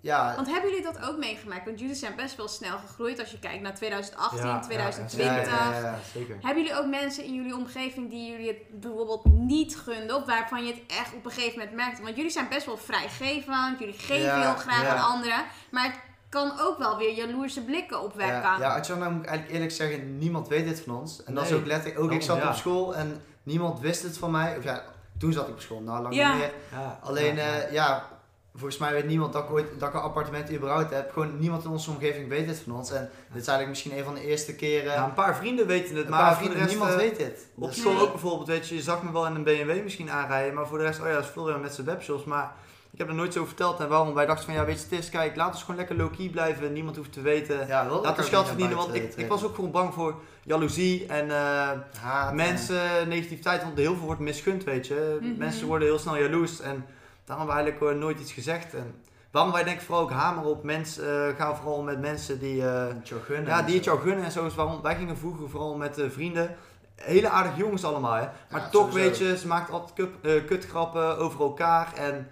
[0.00, 1.64] ja, Want hebben jullie dat ook meegemaakt?
[1.64, 5.50] Want jullie zijn best wel snel gegroeid als je kijkt naar 2018, Ja, ja, 2020.
[5.50, 5.98] ja, ja, ja.
[6.14, 6.36] zeker.
[6.42, 10.16] Hebben jullie ook mensen in jullie omgeving die jullie het bijvoorbeeld niet gunden?
[10.16, 12.02] Of waarvan je het echt op een gegeven moment merkte?
[12.02, 13.78] Want jullie zijn best wel vrijgevend.
[13.78, 14.94] Jullie geven Ja, heel graag ja.
[14.94, 15.44] aan anderen.
[15.70, 18.36] Maar het kan ook wel weer jaloerse blikken opwekken.
[18.40, 21.24] Ja, ja Atjana, moet ik eigenlijk eerlijk zeggen, niemand weet dit van ons.
[21.24, 21.58] En dat is Nee.
[21.58, 22.48] ook letterlijk, ook ik zat ja.
[22.48, 24.56] op school en niemand wist het van mij.
[24.58, 24.82] Of ja,
[25.18, 26.28] toen zat ik op school, nou lang Ja.
[26.32, 26.52] niet meer.
[26.72, 27.58] Ja, Alleen, ja, ja.
[27.60, 28.08] eh, ja,
[28.54, 31.12] volgens mij weet niemand dat ik ooit dat ik een appartement überhaupt heb.
[31.12, 32.90] Gewoon niemand in onze omgeving weet dit van ons.
[32.90, 34.92] En dit is eigenlijk misschien een van de eerste keren.
[34.92, 37.46] Ja, een paar vrienden weten het, een maar paar vrienden, rest, niemand eh, weet dit.
[37.56, 38.02] Op Dus- school Nee.
[38.02, 40.78] ook bijvoorbeeld, weet je, je zag me wel in een BMW misschien aanrijden, maar voor
[40.78, 42.52] de rest, oh ja, dat is Florian met zijn webshops, maar
[42.92, 44.14] ik heb er nooit zo verteld en waarom.
[44.14, 46.72] Wij dachten van, ja, weet je, het is, kijk, laat ons gewoon lekker low-key blijven,
[46.72, 47.66] niemand hoeft te weten.
[47.66, 51.06] ja, wel Laat ons geld verdienen, want ik, ik was ook gewoon bang voor jaloezie
[51.06, 51.70] en eh,
[52.00, 55.18] Haat en- mensen, negativiteit, want heel veel wordt misgund, weet je.
[55.20, 55.38] Mhm.
[55.38, 56.84] Mensen worden heel snel jaloers en
[57.24, 58.74] daarom hebben we eigenlijk eh, nooit iets gezegd.
[58.74, 58.94] En
[59.30, 62.62] waarom wij denk ik vooral ook hameren op mensen, eh, gaan vooral met mensen die...
[62.62, 63.90] het jou gunnen ja, en die het zo.
[63.90, 64.82] jou gunnen en zo is waarom.
[64.82, 66.56] Wij gingen vroeger vooral met eh, vrienden.
[66.94, 68.26] Hele aardige jongens allemaal, hè.
[68.50, 69.08] Maar Ja, toch, sowieso.
[69.08, 71.92] weet je, ze maakt altijd kut, eh, kutgrappen over elkaar.
[71.96, 72.28] En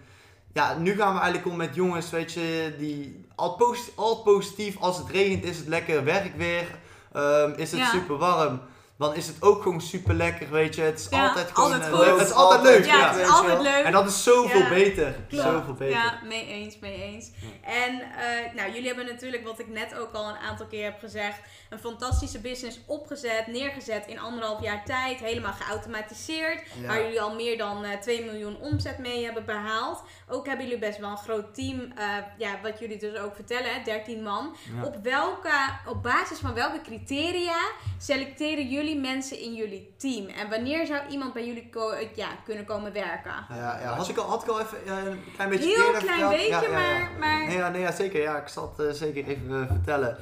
[0.57, 4.77] ja, nu gaan we eigenlijk om met jongens, weet je, die altijd positief.
[4.79, 6.67] Als het regent is het lekker werk weer.
[7.13, 7.91] Ehm, is het Ja.
[7.91, 8.61] super warm.
[8.99, 10.83] Dan is het ook gewoon super lekker, weet je.
[10.83, 12.19] Het is Ja, altijd gewoon altijd eh, leuk.
[12.19, 12.85] Het is altijd leuk.
[12.87, 13.85] Ja, Ja, het is altijd leuk.
[13.85, 14.69] En dat is zoveel Ja.
[14.69, 15.15] beter.
[15.29, 15.45] Klopt.
[15.45, 15.95] Zoveel beter.
[15.97, 17.31] Ja, mee eens, mee eens.
[17.63, 20.99] En eh, nou, jullie hebben natuurlijk, wat ik net ook al een aantal keer heb
[20.99, 21.39] gezegd,
[21.71, 26.63] een fantastische business opgezet, neergezet in anderhalf jaar tijd, helemaal geautomatiseerd.
[26.87, 30.03] Waar jullie al meer dan eh 2 miljoen omzet mee hebben behaald.
[30.29, 31.93] Ook hebben jullie best wel een groot team,
[32.39, 34.57] ja, wat jullie dus ook vertellen, hè, 13 man.
[34.85, 35.51] Op, welke,
[35.87, 37.59] op basis van welke criteria
[37.99, 40.27] selecteren jullie mensen in jullie team?
[40.27, 43.33] En wanneer zou iemand bij jullie ko- eh, ja, kunnen komen werken?
[43.49, 44.79] Ja, ja, had ik al, had ik al even
[45.09, 46.31] een klein beetje Heel eerder klein verteld?
[46.31, 46.99] beetje, Ja, ja, ja.
[46.99, 47.11] maar...
[47.19, 48.21] maar Nee, ja, nee, ja, zeker.
[48.23, 50.17] Ja, ik zal het eh, zeker even eh, vertellen.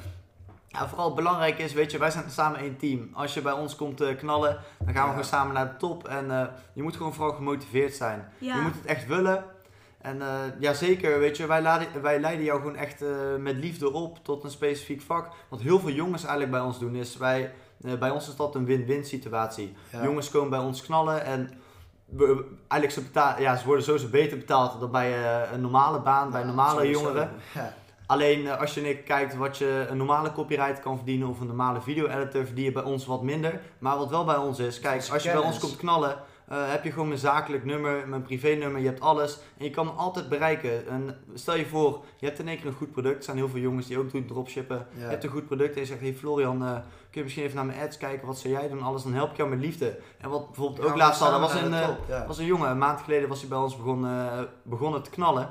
[0.67, 3.09] Ja, vooral belangrijk is, weet je, wij zijn samen één team.
[3.13, 5.07] Als je bij ons komt knallen, dan gaan we Ja.
[5.09, 6.07] gewoon samen naar de top.
[6.07, 8.31] En eh, je moet gewoon vooral gemotiveerd zijn.
[8.37, 8.55] ja.
[8.55, 9.43] Je moet het echt willen.
[10.01, 10.27] En eh,
[10.59, 13.09] ja, zeker, weet je, wij, laden, wij leiden jou gewoon echt eh,
[13.39, 15.29] met liefde op tot een specifiek vak.
[15.49, 17.53] Wat heel veel jongens eigenlijk bij ons doen, is wij,
[17.99, 19.75] bij ons is dat een win-win situatie.
[19.91, 20.03] Ja.
[20.03, 21.49] Jongens komen bij ons knallen en
[22.05, 25.99] we- eigenlijk ze, betaal, ja, ze worden sowieso beter betaald dan bij eh, een normale
[25.99, 27.01] baan, bij normale sowieso.
[27.01, 27.31] jongeren.
[28.07, 31.47] Alleen eh, als je nu kijkt wat je een normale copyright kan verdienen of een
[31.47, 33.61] normale video-editor, verdien je bij ons wat minder.
[33.79, 36.17] Maar wat wel bij ons is, kijk, als je bij ons komt knallen,
[36.47, 39.39] eh, heb je gewoon mijn zakelijk nummer, mijn privé-nummer, je hebt alles.
[39.57, 40.87] En je kan me altijd bereiken.
[40.87, 43.17] En stel je voor, je hebt in één keer een goed product.
[43.17, 44.87] Er zijn heel veel jongens die ook doen dropshippen.
[44.93, 45.01] Ja.
[45.03, 46.77] Je hebt een goed product en je zegt, hey Florian, eh,
[47.15, 49.03] kun je misschien even naar mijn ads kijken, wat zou jij doen, alles.
[49.03, 49.97] Dan help ik jou met liefde.
[50.17, 52.25] En wat bijvoorbeeld ook laatst hadden, was een, eh, top, ja.
[52.27, 55.49] was een jongen, een maand geleden was hij bij ons begonnen, eh, begonnen te knallen.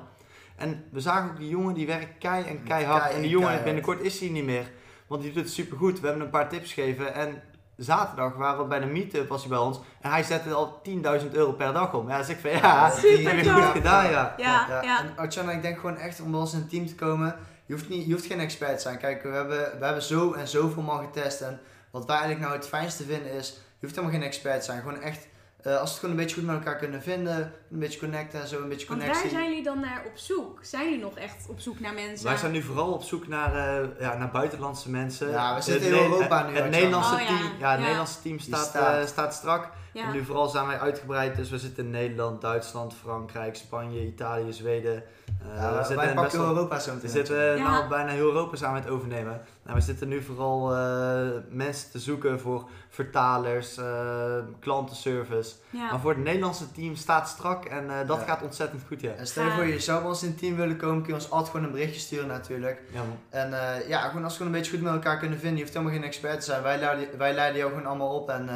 [0.56, 3.00] En we zagen ook die jongen, die werkt kei en keihard.
[3.00, 3.64] Kei en en die jongen, keihard.
[3.64, 4.70] binnenkort is hij niet meer.
[5.06, 6.00] Want die doet het supergoed.
[6.00, 7.14] We hebben een paar tips gegeven.
[7.14, 7.42] En
[7.76, 9.80] zaterdag waren we bij de meetup, was hij bij ons.
[10.00, 12.08] En hij zette al 10.000 euro per dag om.
[12.08, 14.34] Ja, dus ik van ja, Super dat heb je goed gedaan, ja.
[14.36, 15.04] Ja, ja.
[15.16, 17.36] En ik denk gewoon echt om bij ons in een team te komen.
[17.66, 18.98] Je hoeft, niet, je hoeft geen expert te zijn.
[18.98, 21.40] Kijk, we hebben, we hebben zo en zoveel man getest.
[21.40, 21.60] En
[21.90, 24.80] wat wij eigenlijk nou het fijnste vinden is, je hoeft helemaal geen expert te zijn.
[24.82, 25.26] Gewoon echt,
[25.62, 28.40] eh, als we het gewoon een beetje goed met elkaar kunnen vinden, een beetje connecten
[28.40, 29.22] en zo, een beetje Want connectie.
[29.30, 30.58] waar zijn jullie dan naar op zoek?
[30.62, 32.26] Zijn jullie nog echt op zoek naar mensen?
[32.26, 35.30] Wij zijn nu vooral op zoek naar, eh, ja, naar buitenlandse mensen.
[35.30, 36.70] Ja, we zitten in Europa nu, Het.
[36.70, 37.80] Nederlandse Oh, team, ja, het.
[37.80, 39.00] Nederlandse team staat, staat.
[39.00, 39.68] eh, staat strak.
[39.94, 40.04] Ja.
[40.04, 44.52] En nu vooral zijn wij uitgebreid, dus we zitten in Nederland, Duitsland, Frankrijk, Spanje, Italië,
[44.52, 44.94] Zweden.
[44.94, 47.10] Eh, Ja, we wij zitten in pakken wel- Europa zo we meteen.
[47.10, 47.70] zitten eh, Ja.
[47.70, 49.40] nou bijna heel Europa samen het overnemen.
[49.62, 55.54] Nou, we zitten nu vooral eh, mensen te zoeken voor vertalers, eh, klantenservice.
[55.70, 55.90] ja.
[55.90, 58.24] Maar voor het Nederlandse team staat strak en eh, dat Ja.
[58.24, 59.12] gaat ontzettend goed, ja.
[59.12, 61.14] En stel je voor, je zou bij ons in het team willen komen, kun je
[61.20, 62.80] ons altijd gewoon een berichtje sturen natuurlijk.
[62.92, 63.00] ja.
[63.30, 65.56] En eh, ja, gewoon als we gewoon een beetje goed met elkaar kunnen vinden.
[65.56, 66.62] Je hoeft helemaal geen expert te zijn.
[66.62, 68.48] Wij leiden, wij leiden jou gewoon allemaal op en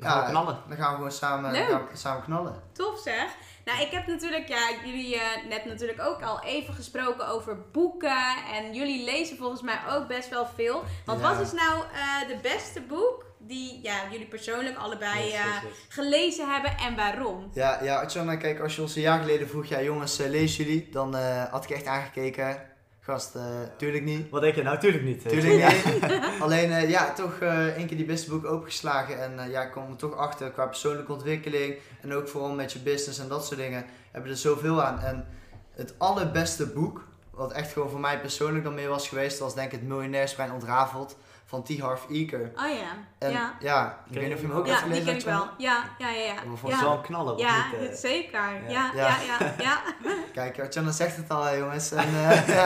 [0.00, 0.58] We gaan knallen.
[0.68, 1.68] dan gaan we gewoon samen, Leuk.
[1.68, 2.62] gaan we samen knallen.
[2.72, 3.26] Tof zeg.
[3.64, 8.34] Nou, ik heb natuurlijk, ja, jullie eh, net natuurlijk ook al even gesproken over boeken.
[8.54, 10.84] En jullie lezen volgens mij ook best wel veel.
[11.04, 11.28] Want Ja.
[11.30, 15.72] wat is nou eh, de beste boek die ja, jullie persoonlijk allebei Yes, eh, yes,
[15.88, 17.50] gelezen hebben en waarom?
[17.52, 18.04] Ja, ja
[18.36, 20.88] kijk, als je ons een jaar geleden vroeg, ja jongens, lezen jullie?
[20.90, 22.69] Dan eh, had ik echt aangekeken.
[23.10, 23.42] Gast, eh,
[23.76, 24.30] tuurlijk niet.
[24.30, 24.78] Wat denk je nou?
[24.78, 25.28] Tuurlijk niet.
[25.28, 26.20] Tuurlijk niet.
[26.44, 29.22] Alleen, eh, ja, toch eh één keer die beste boek opengeslagen.
[29.22, 31.76] En ja, ik kwam er toch achter qua persoonlijke ontwikkeling.
[32.00, 33.84] En ook vooral met je business en dat soort dingen.
[34.10, 35.00] Heb je er zoveel aan.
[35.00, 35.26] En
[35.74, 39.72] het allerbeste boek, wat echt gewoon voor mij persoonlijk dan meer was geweest, was denk
[39.72, 41.16] ik het Miljonairsbrein ontrafeld
[41.50, 41.78] van T.
[41.78, 42.40] Harv Eker.
[42.54, 42.92] Oh ja.
[43.18, 43.54] En ja.
[43.60, 45.06] ja, ik weet niet of je hem ook hebt Ja, die gelezen.
[45.06, 45.48] ken ik wel.
[45.58, 46.34] Ja, ja, ja, ja.
[46.34, 47.88] We vonden Ja, het wel een knaller, of ja niet?
[47.90, 47.94] eh?
[47.96, 48.40] zeker.
[48.68, 49.16] Ja, Ja.
[49.28, 49.80] ja, ja.
[50.32, 51.90] Kijk, Artjana zegt het al, jongens.
[51.92, 52.46] En, eh,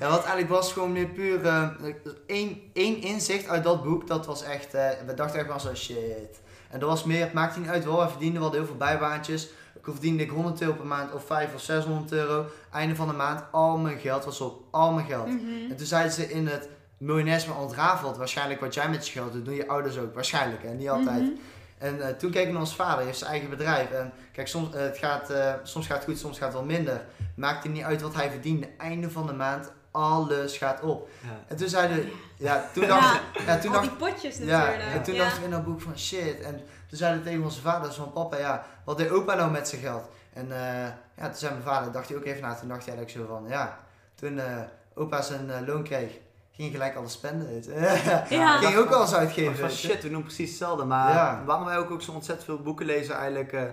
[0.00, 0.08] ja.
[0.08, 1.68] wat eigenlijk was gewoon meer puur eh,
[2.26, 4.06] één, één inzicht uit dat boek.
[4.06, 6.40] Dat was echt, eh, we dachten echt wel zo, shit.
[6.70, 9.44] En dat was meer, het maakte niet uit wel, we verdienden wel heel veel bijbaantjes.
[9.74, 12.44] Ik verdiende ik 100 euro per maand of 5 of 600 euro.
[12.72, 15.26] Einde van de maand, al mijn geld was op, al mijn geld.
[15.26, 15.70] Mhm.
[15.70, 16.68] En toen zeiden ze in het
[17.00, 20.76] miljonairsme ontrafeld, waarschijnlijk wat jij met je geld doet, doen je ouders ook, waarschijnlijk, en
[20.76, 21.20] niet altijd.
[21.20, 21.30] Mhm.
[21.78, 23.90] En eh, toen keek ik naar ons vader, hij heeft zijn eigen bedrijf.
[23.90, 26.64] En kijk, soms, eh, het gaat, eh, soms gaat het goed, soms gaat het wel
[26.64, 27.04] minder.
[27.34, 28.66] Maakt het niet uit wat hij verdient.
[28.78, 31.08] Einde van de maand, alles gaat op.
[31.20, 31.28] Ja.
[31.48, 34.92] En toen zeiden ja, toen dacht ik, ja, toen Al dacht die potjes ja, natuurlijk.
[34.92, 35.22] en toen ja.
[35.22, 36.40] dachten we in dat boek van shit.
[36.40, 36.56] En
[36.88, 39.80] toen zeiden we tegen onze vader van papa, ja, wat deed opa nou met zijn
[39.80, 40.08] geld?
[40.32, 42.94] En eh, ja, toen zei mijn vader, dacht hij ook even na, toen dacht hij
[42.96, 43.78] eigenlijk zo van, ja,
[44.14, 44.60] toen eh,
[44.94, 46.12] opa zijn loon kreeg,
[46.60, 47.62] ging gelijk alles spenden.
[48.28, 48.56] Ja.
[48.60, 49.56] ging ook alles Ik uitgeven.
[49.56, 50.84] van shit, we doen precies hetzelfde.
[50.84, 51.42] Maar Ja.
[51.46, 53.52] waarom wij ook, ook zo ontzettend veel boeken lezen eigenlijk...
[53.52, 53.66] eh, ja,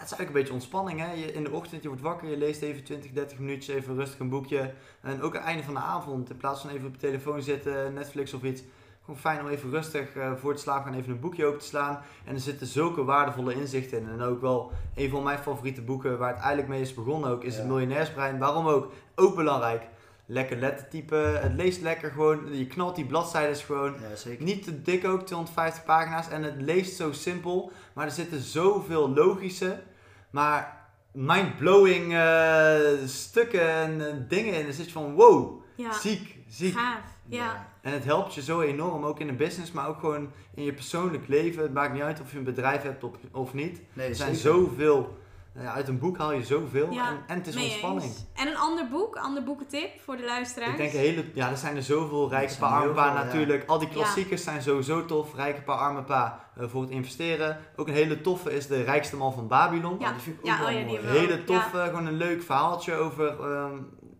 [0.00, 1.00] het is eigenlijk een beetje ontspanning.
[1.00, 1.12] Hè?
[1.12, 4.18] Je, in de ochtend, je wordt wakker, je leest even 20, 30 minuutjes, even rustig
[4.18, 4.72] een boekje.
[5.02, 7.42] En ook aan het einde van de avond, in plaats van even op je telefoon
[7.42, 8.62] zitten, Netflix of iets.
[9.04, 11.66] Gewoon fijn om even rustig eh, voor het slapen gaan even een boekje open te
[11.66, 12.00] slaan.
[12.24, 14.08] En er zitten zulke waardevolle inzichten in.
[14.08, 17.42] En ook wel een van mijn favoriete boeken, waar het eigenlijk mee is begonnen ook,
[17.44, 17.60] is Ja.
[17.60, 18.38] het Miljonairsbrein.
[18.38, 18.92] Waarom ook?
[19.14, 19.82] Ook belangrijk.
[20.26, 21.14] Lekker lettertype.
[21.14, 22.56] Het leest lekker gewoon.
[22.56, 23.92] Je knalt die bladzijden gewoon.
[24.10, 24.44] Ja, zeker.
[24.44, 26.28] Niet te dik ook, 250 pagina's.
[26.28, 27.72] En het leest zo simpel.
[27.92, 29.82] Maar er zitten zoveel logische,
[30.30, 34.66] maar mind-blowing eh, stukken en eh, dingen in.
[34.66, 36.74] Er zit je van wow, Ja, ziek, ziek.
[36.74, 37.00] gaaf.
[37.28, 37.66] Ja.
[37.82, 40.72] En het helpt je zo enorm, ook in de business, maar ook gewoon in je
[40.72, 41.62] persoonlijk leven.
[41.62, 43.80] Het maakt niet uit of je een bedrijf hebt of, of niet.
[43.92, 44.50] Nee, Er zijn zeker.
[44.52, 45.18] zoveel,
[45.54, 48.02] nou ja, uit een boek haal je zoveel Ja, en, en het is ontspanning.
[48.02, 48.24] eens.
[48.34, 50.70] En een ander boek, ander boekentip voor de luisteraars?
[50.70, 52.28] Ik denk hele, ja, er zijn er zoveel.
[52.28, 53.24] Rijke zijn pa, arme heel pa veel, ja.
[53.24, 53.64] natuurlijk.
[53.68, 55.34] Al die klassiekers zijn sowieso tof.
[55.34, 57.58] Rijke pa, arme pa eh, voor het investeren.
[57.76, 59.96] Ook een hele toffe is de rijkste man van Babylon.
[59.98, 60.12] Ja.
[60.12, 61.00] Die vind ik ook Ja, wel oh mooi.
[61.18, 63.76] Hele toffe, gewoon een leuk verhaaltje over ehm,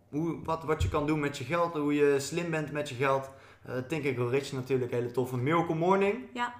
[0.09, 1.73] hoe, wat, wat je kan doen met je geld.
[1.73, 3.29] Hoe je slim bent met je geld.
[3.65, 5.37] Eh Think and Grow Rich natuurlijk, hele toffe.
[5.37, 6.15] Miracle Morning.
[6.33, 6.53] Ja.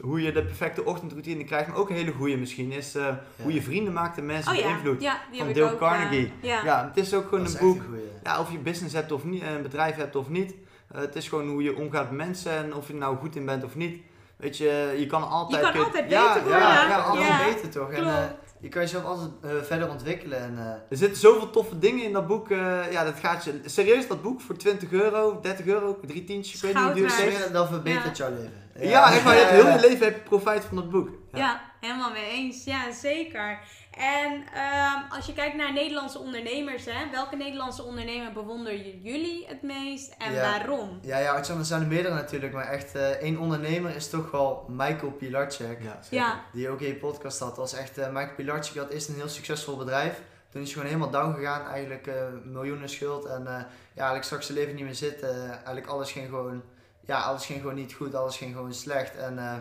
[0.00, 1.68] Hoe je de perfecte ochtendroutine krijgt.
[1.68, 3.06] Maar ook een hele goede misschien is eh,
[3.42, 5.02] hoe je vrienden maakt en mensen Oh ja, beïnvloedt.
[5.02, 5.80] ja die Van heb ik Dale ook.
[5.80, 6.32] eh, Carnegie.
[6.42, 6.64] ja.
[6.64, 7.82] Ja, het is ook gewoon Dat een boek.
[8.22, 10.54] Ja, of je business hebt of niet, een bedrijf hebt of niet.
[10.92, 13.36] Eh, het is gewoon hoe je omgaat met mensen en of je er nou goed
[13.36, 14.02] in bent of niet.
[14.36, 15.56] Weet je, je kan altijd...
[15.60, 16.82] Je kan kun- altijd ja, beter Ja, worden.
[16.88, 17.90] je kan altijd Ja, beter toch?
[17.92, 18.24] En, eh,
[18.60, 20.38] je kan jezelf altijd eh, verder ontwikkelen.
[20.38, 22.50] En, eh, Er zitten zoveel toffe dingen in dat boek.
[22.50, 23.60] eh, ja, dat gaat je...
[23.64, 27.16] Serieus, dat boek voor 20 euro, 30 euro, drie tientjes, ik weet niet hoe duur
[27.16, 27.50] het is.
[27.52, 28.60] dat verbetert jouw leven.
[28.80, 31.08] Ja, echt waar, je hebt heel je leven heb je profijt van dat boek.
[31.32, 31.70] Ja.
[31.80, 32.64] helemaal mee eens.
[32.64, 33.58] Ja, zeker.
[33.98, 39.62] En ehm, als je kijkt naar Nederlandse ondernemers, hè, welke Nederlandse ondernemer bewonderen jullie het
[39.62, 40.40] meest en Ja.
[40.50, 40.98] waarom?
[41.02, 44.64] Ja, ja, er zijn er meerdere natuurlijk, maar echt eh, één ondernemer is toch wel
[44.68, 45.82] Michael Pilarczyk.
[45.82, 47.48] Ja, Ja, Die ook in je podcast had.
[47.48, 50.20] Dat was echt, eh, Michael Pilarczyk had eerst een heel succesvol bedrijf.
[50.50, 52.14] Toen is hij gewoon helemaal down gegaan, eigenlijk eh,
[52.44, 53.24] miljoenen schuld.
[53.24, 53.64] En eh, ja,
[53.94, 55.50] eigenlijk straks zijn leven niet meer zitten.
[55.50, 56.62] eigenlijk alles ging gewoon,
[57.06, 59.16] ja, alles ging gewoon niet goed, alles ging gewoon slecht.
[59.16, 59.54] En eh,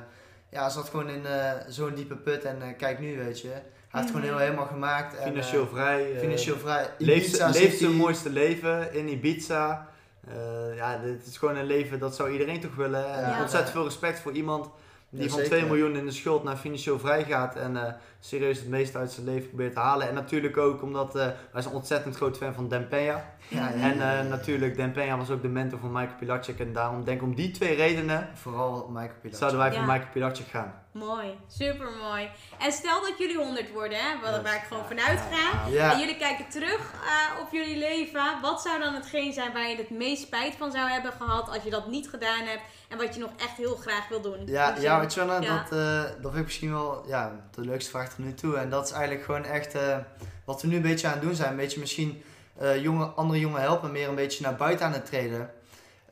[0.49, 3.47] ja, zat gewoon in eh, zo'n diepe put en eh, kijk nu, weet je.
[3.47, 3.61] Hij
[4.01, 4.29] heeft het gewoon Mhm.
[4.29, 5.15] heel helemaal gemaakt.
[5.17, 6.13] En, Financieel vrij.
[6.13, 6.89] eh, financieel vrij.
[6.97, 9.87] Leeft, Ibiza leeft zijn mooiste leven in Ibiza.
[10.27, 13.13] Eh, ja, dit is gewoon een leven dat zou iedereen toch willen.
[13.13, 14.69] En ontzettend veel respect voor iemand
[15.09, 15.57] die Ja, van zeker.
[15.57, 17.55] 2 miljoen in de schuld naar financieel vrij gaat.
[17.55, 20.07] En eh, serieus het meeste uit zijn leven probeert te halen.
[20.07, 23.39] En natuurlijk ook omdat eh, wij zijn ontzettend groot fan van Dan Peña.
[23.47, 26.59] Ja, En eh, natuurlijk, Dan Peña was ook de mentor van Michael Pilarczyk.
[26.59, 29.81] En daarom denk ik om die twee redenen Vooral Michael zouden wij voor.
[29.81, 30.73] Michael Pilarczyk gaan.
[30.91, 31.37] mooi.
[31.47, 32.29] Super mooi.
[32.59, 35.69] En stel dat jullie 100 worden, hè, waar, waar ik gewoon Ja, vanuit ga.
[35.69, 35.91] Ja.
[35.93, 38.23] En jullie kijken terug eh, op jullie leven.
[38.41, 41.63] Wat zou dan hetgeen zijn waar je het meest spijt van zou hebben gehad als
[41.63, 44.39] je dat niet gedaan hebt en wat je nog echt heel graag wil doen?
[44.45, 45.55] Ja, ja, weet je wel, ja.
[45.55, 48.57] dat, eh, dat vind ik misschien wel ja, de leukste vraag nu toe.
[48.57, 49.97] En dat is eigenlijk gewoon echt eh,
[50.45, 51.49] wat we nu een beetje aan het doen zijn.
[51.49, 52.23] Een beetje misschien
[52.57, 55.51] eh, jonge, andere jongen helpen, meer een beetje naar buiten aan het treden.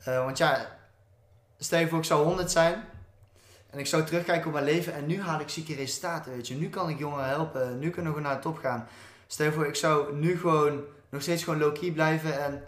[0.04, 0.76] Eh, want ja,
[1.58, 2.84] stel je voor ik zou 100 zijn
[3.70, 6.54] en ik zou terugkijken op mijn leven en nu haal ik zieke resultaten, weet je.
[6.54, 8.88] Nu kan ik jongeren helpen, nu kunnen we naar de top gaan.
[9.26, 12.62] Stel je voor ik zou nu gewoon nog steeds gewoon low-key blijven en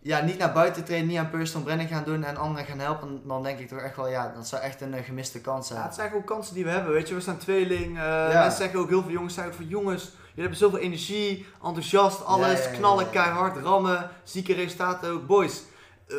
[0.00, 3.20] ja, niet naar buiten treden, niet aan personal branding gaan doen en anderen gaan helpen,
[3.24, 5.78] dan denk ik toch echt wel, ja, dat zou echt een eh, gemiste kans zijn.
[5.78, 6.92] Ja, het zijn ook kansen die we hebben.
[6.92, 7.96] Weet je, we zijn tweeling.
[7.98, 8.38] eh, Ja.
[8.40, 12.58] Mensen zeggen ook, heel veel jongens zeggen van jongens, jullie hebben zoveel energie, enthousiast, alles,
[12.58, 13.10] Ja, ja, ja, knallen, ja.
[13.10, 15.26] keihard, rammen, zieke resultaten ook.
[15.26, 15.62] Boys,
[16.08, 16.16] eh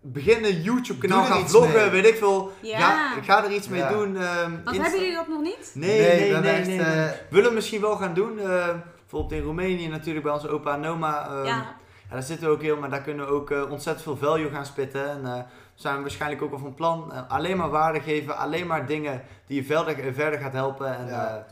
[0.00, 1.88] begin een YouTube kanaal gaan vloggen, mee.
[1.90, 2.52] weet ik veel.
[2.62, 3.16] Ja.
[3.16, 4.16] Ik ga er iets mee doen.
[4.16, 5.70] ehm, Want Insta- hebben jullie dat nog niet?
[5.74, 6.78] Nee, nee, we nee, hebben nee.
[6.80, 7.10] echt, nee.
[7.30, 8.38] Willen we misschien wel gaan doen.
[8.38, 8.68] eh,
[9.00, 11.26] bijvoorbeeld in Roemenië natuurlijk bij onze opa en oma.
[11.28, 11.76] ehm, ja.
[12.08, 14.50] Ja, daar zitten we ook heel, maar daar kunnen we ook eh, ontzettend veel value
[14.50, 15.10] gaan spitten.
[15.10, 15.40] En eh
[15.74, 17.12] zijn we waarschijnlijk ook al van plan.
[17.12, 20.96] Eh, alleen maar waarde geven, alleen maar dingen die je verder, verder gaat helpen.
[20.96, 21.46] En, Ja.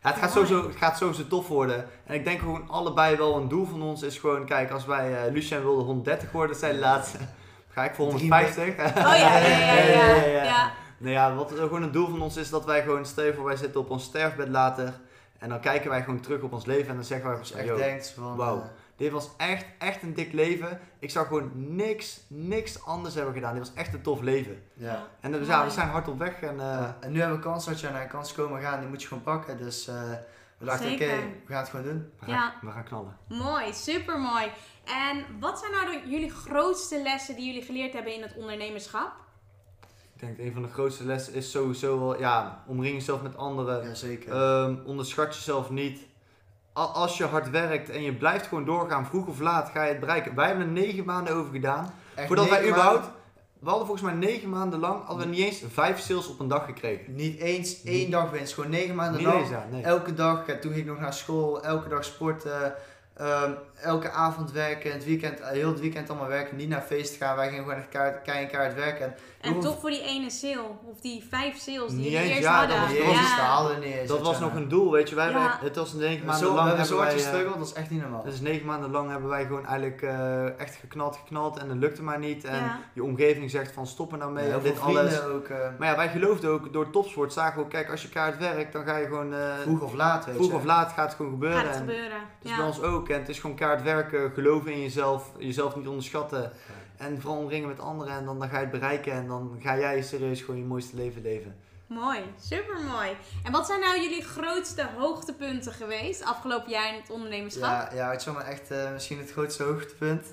[0.00, 1.86] het, gaat sowieso, het gaat sowieso tof worden.
[2.04, 5.30] En ik denk gewoon allebei wel een doel van ons is gewoon, kijk, als wij,
[5.30, 7.18] Lucien wilde 130 worden, zei de laatste.
[7.74, 8.64] Ga ik voor 150?
[8.78, 10.14] Oh ja, ja, ja, ja.
[10.14, 10.70] ja, ja.
[10.98, 13.56] Nou ja, wat gewoon een doel van ons is dat wij gewoon, stel voor wij
[13.56, 14.92] zitten op ons sterfbed later.
[15.38, 17.76] En dan kijken wij gewoon terug op ons leven en dan zeggen wij van, echt
[17.76, 18.36] denkt van...
[18.36, 18.62] wauw.
[19.00, 20.80] Dit was echt, echt een dik leven.
[20.98, 23.54] Ik zou gewoon niks, niks anders hebben gedaan.
[23.54, 24.62] Dit was echt een tof leven.
[24.74, 25.06] ja.
[25.20, 26.40] En dus, ja, we zijn hard op weg.
[26.40, 28.80] En, eh, Ja, En nu hebben we kans dat je naar een kans komen gaan,
[28.80, 29.56] die moet je gewoon pakken.
[29.58, 29.94] Dus eh,
[30.58, 31.06] we dachten, oké,
[31.46, 32.10] we gaan het gewoon doen.
[32.18, 32.54] we, gaan, Ja.
[32.60, 33.16] we gaan knallen.
[33.28, 34.46] Mooi, super mooi.
[34.84, 39.12] En wat zijn nou de- jullie grootste lessen die jullie geleerd hebben in het ondernemerschap?
[40.14, 43.36] Ik denk dat een van de grootste lessen is sowieso wel, ja, omring jezelf met
[43.36, 43.82] anderen.
[43.88, 44.32] Jazeker.
[44.32, 46.08] Ehm, onderschat jezelf niet.
[46.86, 50.00] Als je hard werkt en je blijft gewoon doorgaan, vroeg of laat ga je het
[50.00, 50.34] bereiken.
[50.34, 51.94] Wij hebben er negen maanden over gedaan.
[52.14, 53.12] Echt Voordat wij überhaupt, maanden-
[53.60, 56.48] we hadden volgens mij negen maanden lang, hadden we niet eens vijf sales op een
[56.48, 57.14] dag gekregen.
[57.14, 59.40] Niet eens één dag winst, gewoon negen maanden Niet lang.
[59.40, 59.82] eens, ja, nee.
[59.82, 62.74] Elke dag, toen ging ik nog naar school, elke dag sporten.
[63.20, 63.50] Ehm,
[63.82, 67.36] elke avond werken, het weekend, heel het weekend allemaal werken, niet naar feest gaan.
[67.36, 69.14] Wij gingen gewoon echt kaart, keihard kaart werken.
[69.40, 72.58] En, En toch voor die ene sale, of die vijf sales die eens, eerst ja,
[72.58, 72.76] hadden.
[72.80, 73.44] dat was- dat was- dat ja.
[73.44, 74.08] haalden we niet eens.
[74.08, 75.14] Dat was nog een doel, weet je.
[75.14, 75.58] Wij Ja.
[75.62, 77.72] het was negen We maanden zo- we lang hebben zo hard eh, gestruggeld, dat is
[77.72, 78.22] echt niet normaal.
[78.22, 82.02] Dus negen maanden lang hebben wij gewoon eigenlijk eh, echt geknald, geknald en dat lukte
[82.02, 82.44] maar niet.
[82.44, 82.78] En Ja.
[82.92, 85.22] je omgeving zegt van stop er nou mee en dit alles.
[85.22, 88.08] ook, eh, Maar ja, wij geloofden ook door topsport, zagen we ook, kijk als je
[88.08, 90.54] kaart werkt, dan ga je gewoon eh, vroeg of laat, weet vroeg je.
[90.54, 91.58] of laat gaat het gewoon gebeuren.
[91.58, 92.18] Gaat het En gebeuren.
[92.42, 92.56] Dus ja.
[92.56, 93.08] bij ons ook.
[93.18, 96.52] Het is gewoon kaart werken, geloven in jezelf, jezelf niet onderschatten.
[96.96, 99.78] En vooral omringen met anderen en dan, dan ga je het bereiken en dan ga
[99.78, 101.56] jij serieus gewoon je mooiste leven leven.
[101.86, 103.16] Mooi, super mooi.
[103.44, 107.62] En wat zijn nou jullie grootste hoogtepunten geweest afgelopen jaar in het ondernemerschap?
[107.62, 110.26] Ja, ja, het is wel echt eh, misschien het grootste hoogtepunt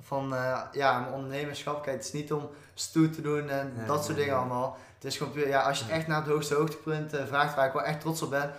[0.00, 1.82] van eh, ja, mijn ondernemerschap.
[1.82, 4.50] Kijk, het is niet om stoer te doen en Nee, dat soort nee, dingen nee.
[4.50, 4.76] allemaal.
[4.94, 7.72] Het is gewoon ja, als je echt naar het hoogste hoogtepunt eh, vraagt, waar ik
[7.72, 8.52] wel echt trots op ben,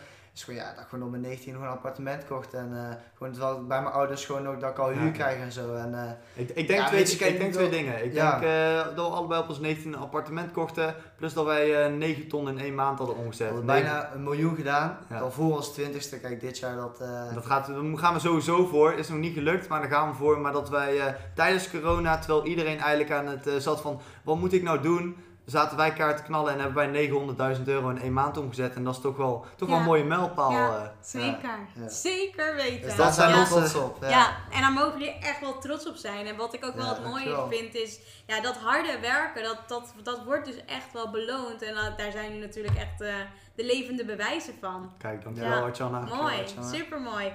[0.44, 2.54] gewoon, ja, dat ik gewoon op mijn 19 gewoon een appartement kocht.
[2.54, 5.12] En eh, gewoon terwijl bij mijn ouders gewoon ook dat ik al huur Ja.
[5.12, 5.74] krijg en zo.
[5.76, 8.06] En, eh, Ik, ik denk, Ja, twee, je, ik denk twee dingen.
[8.06, 8.40] Ik ja.
[8.40, 11.94] denk eh, dat we allebei op ons 19 een appartement kochten, plus dat wij eh
[11.94, 13.48] 9 ton in één maand hadden we omgezet.
[13.50, 14.98] hadden Nee, bijna een miljoen gedaan.
[15.22, 16.98] Al voor ons twintigste, kijk, dit jaar dat...
[17.34, 18.94] Dat gaat, daar gaan we sowieso voor.
[18.94, 20.40] Is nog niet gelukt, maar daar gaan we voor.
[20.40, 24.64] Maar dat wij tijdens corona, terwijl iedereen eigenlijk aan het zat van wat moet ik
[24.64, 25.16] nou doen,
[25.50, 28.76] zaten wij kaart te knallen en hebben wij 900.000 euro in één maand omgezet.
[28.76, 30.52] En dat is toch wel, toch wel een mooie mijlpaal.
[30.52, 30.76] Ja.
[30.78, 30.88] eh.
[31.02, 31.90] Zeker, ja.
[31.90, 32.82] zeker weten.
[32.88, 33.98] dus dat zijn we trots op.
[34.02, 34.10] Ja.
[34.10, 34.36] Ja.
[34.52, 36.26] en daar mogen jullie echt wel trots op zijn.
[36.28, 39.94] En wat ik ook wel het mooie vind is, ja, dat harde werken, dat, dat,
[40.04, 41.62] dat wordt dus echt wel beloond.
[41.62, 43.14] En dat- daar zijn jullie natuurlijk echt eh,
[43.56, 44.92] de levende bewijzen van.
[44.98, 45.62] Kijk, dankjewel Ja.
[45.62, 46.00] Artjana.
[46.00, 46.68] Mooi, Artjana.
[46.68, 47.34] super mooi.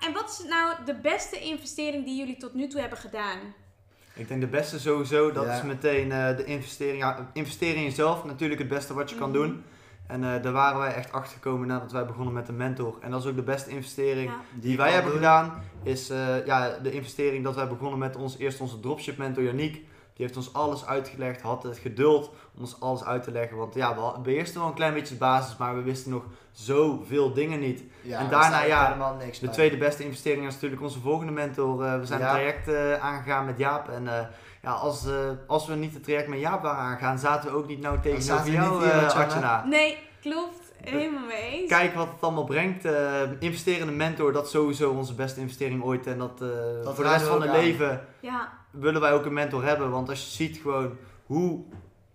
[0.00, 3.38] en wat is nou de beste investering die jullie tot nu toe hebben gedaan?
[4.14, 5.52] Ik denk de beste sowieso, dat Ja.
[5.56, 6.98] is meteen eh, de investering.
[6.98, 9.38] Ja, investeren in jezelf, natuurlijk het beste wat je kan Mhm.
[9.38, 9.62] doen.
[10.06, 12.96] En eh, daar waren wij echt achter gekomen nadat wij begonnen met een mentor.
[13.00, 14.40] En dat is ook de beste investering Ja.
[14.54, 15.62] die wij hebben gedaan.
[15.82, 19.80] Is eh, ja, de investering dat wij begonnen met ons, eerst onze dropship mentor Yannick.
[20.16, 23.56] Die heeft ons alles uitgelegd, had het geduld om ons alles uit te leggen.
[23.56, 27.32] Want ja, we beheersten wel een klein beetje de basis, maar we wisten nog zoveel
[27.32, 27.82] dingen niet.
[28.02, 29.54] Ja, En daar daarna, ja, helemaal niks De bij.
[29.54, 31.84] tweede beste investering is natuurlijk onze volgende mentor.
[31.84, 32.26] Eh, we zijn Ja.
[32.26, 33.88] een traject eh, aangegaan met Jaap.
[33.88, 34.26] En eh,
[34.62, 35.14] ja, als, eh,
[35.46, 38.52] als we niet het traject met Jaap waren aangaan, zaten we ook niet nou tegenover
[38.52, 39.14] jou, eh.
[39.16, 39.64] Artjana.
[39.64, 40.63] Nee, klopt.
[40.90, 41.68] Helemaal mee eens.
[41.70, 42.84] Kijk wat het allemaal brengt.
[42.84, 46.06] Eh investeren in een mentor, dat is sowieso onze beste investering ooit.
[46.06, 46.48] En dat, eh,
[46.82, 49.90] Dat voor de rest van het leven Ja, willen wij ook een mentor hebben.
[49.90, 51.64] Want als je ziet gewoon hoe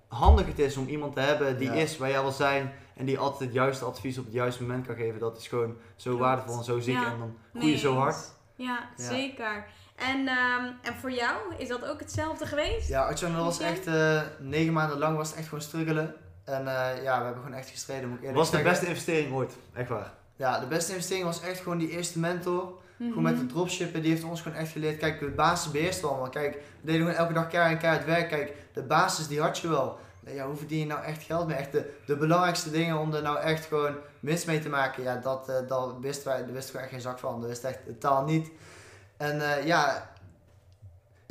[0.08, 1.74] handig het is om iemand te hebben die Ja.
[1.74, 2.72] is waar jij wil zijn.
[2.96, 5.20] En die altijd het juiste advies op het juiste moment kan geven.
[5.20, 6.20] Dat is gewoon zo Klopt.
[6.26, 6.94] waardevol en zo ziek.
[6.96, 7.12] Ja.
[7.12, 8.18] En dan groei je zo hard.
[8.56, 9.04] Ja, Ja.
[9.04, 9.66] zeker.
[9.96, 12.88] En, ehm, en voor jou, is dat ook hetzelfde geweest?
[12.90, 16.16] Ja, Artjan, dat was echt eh, negen maanden lang was het echt gewoon struggelen.
[16.50, 18.72] En eh, ja, we hebben gewoon echt gestreden, moet ik Het eerlijk was de zeggen.
[18.72, 19.54] beste investering ooit.
[19.74, 20.12] Echt waar.
[20.36, 22.74] Ja, de beste investering was echt gewoon die eerste mentor.
[22.98, 23.10] Mhm.
[23.10, 24.98] Gewoon met het dropshippen, die heeft ons gewoon echt geleerd.
[24.98, 26.30] Kijk, de basis beheerst wel allemaal.
[26.30, 28.30] Kijk, we deden gewoon elke dag keihard en keihard werk.
[28.30, 29.98] Kijk, de basis die had je wel.
[30.26, 31.56] Ja, hoe verdien je nou echt geld mee?
[31.56, 35.04] Echt de, de belangrijkste dingen om er nou echt gewoon winst mee te maken.
[35.04, 37.40] Ja, dat, eh, dat wisten wij, daar wisten we echt geen zak van.
[37.40, 38.50] Dat wist echt totaal niet.
[39.18, 40.10] En eh, ja,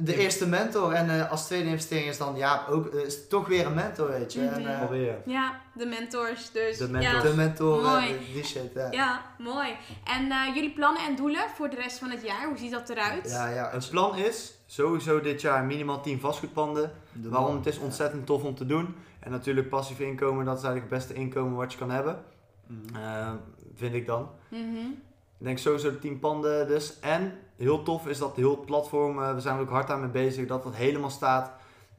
[0.02, 0.18] de Ja.
[0.18, 0.92] eerste mentor.
[0.92, 4.08] En eh, als tweede investering is dan, ja, ook eh, is toch weer een mentor,
[4.08, 4.40] weet je.
[4.46, 4.70] En, Mhm.
[4.70, 5.16] eh, Alweer.
[5.24, 6.78] Ja, de mentors dus.
[6.78, 6.90] De Ja.
[6.90, 7.22] mentors.
[7.22, 8.18] de mentor, eh, Mooi.
[8.18, 8.90] die, die shit, ja.
[8.90, 9.68] Ja, mooi.
[10.04, 12.88] En eh, jullie plannen en doelen voor de rest van het jaar, hoe ziet dat
[12.88, 13.30] eruit?
[13.30, 13.70] Ja, ja.
[13.72, 16.92] Het plan is sowieso dit jaar minimaal 10 vastgoedpanden.
[17.12, 17.48] De Waarom?
[17.48, 17.56] man.
[17.56, 18.94] Het is ontzettend tof om te doen.
[19.20, 22.22] En natuurlijk passief inkomen, dat is eigenlijk het beste inkomen wat je kan hebben.
[22.66, 22.96] Mhm.
[23.02, 23.30] Eh,
[23.74, 24.28] vind ik dan.
[24.48, 24.86] Mhm.
[25.38, 26.98] Ik denk sowieso de 10 panden dus.
[27.00, 30.00] En heel tof is dat heel het platform, eh, we zijn er ook hard aan
[30.00, 31.52] mee bezig, dat dat helemaal staat.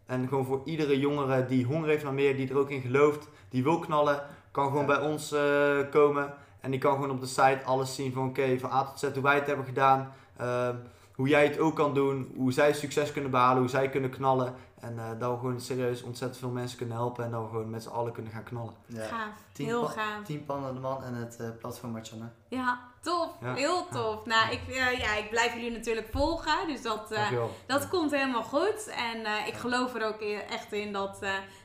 [0.06, 3.28] En gewoon voor iedere jongere die honger heeft naar meer, die er ook in gelooft,
[3.50, 4.98] die wil knallen, kan gewoon Ja.
[5.00, 6.34] bij ons eh, komen.
[6.60, 9.04] En die kan gewoon op de site alles zien van oké, van A tot Z
[9.14, 10.14] hoe wij het hebben gedaan.
[10.38, 10.70] eh,
[11.16, 14.54] hoe jij het ook kan doen, hoe zij succes kunnen behalen, hoe zij kunnen knallen.
[14.80, 17.70] En eh, dat we gewoon serieus ontzettend veel mensen kunnen helpen en dat we gewoon
[17.70, 18.74] met z'n allen kunnen gaan knallen.
[18.86, 19.04] Ja.
[19.04, 20.26] Gaaf, Tien heel pa- gaaf.
[20.26, 22.32] Tien pannen de man en het eh, platform Marciana.
[22.48, 23.54] Ja, tof, Ja.
[23.54, 24.26] heel tof.
[24.26, 27.56] Nou, ik, eh, ja, ik blijf jullie natuurlijk volgen, dus dat, Dankjewel.
[27.68, 28.88] dat komt helemaal goed.
[28.88, 31.20] En eh, ik geloof er ook echt in dat,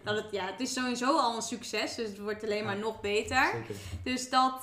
[0.04, 3.00] dat het, ja, het is sowieso al een succes, dus het wordt alleen maar nog
[3.00, 3.44] beter.
[3.52, 3.74] Zeker.
[4.04, 4.60] Dus dat,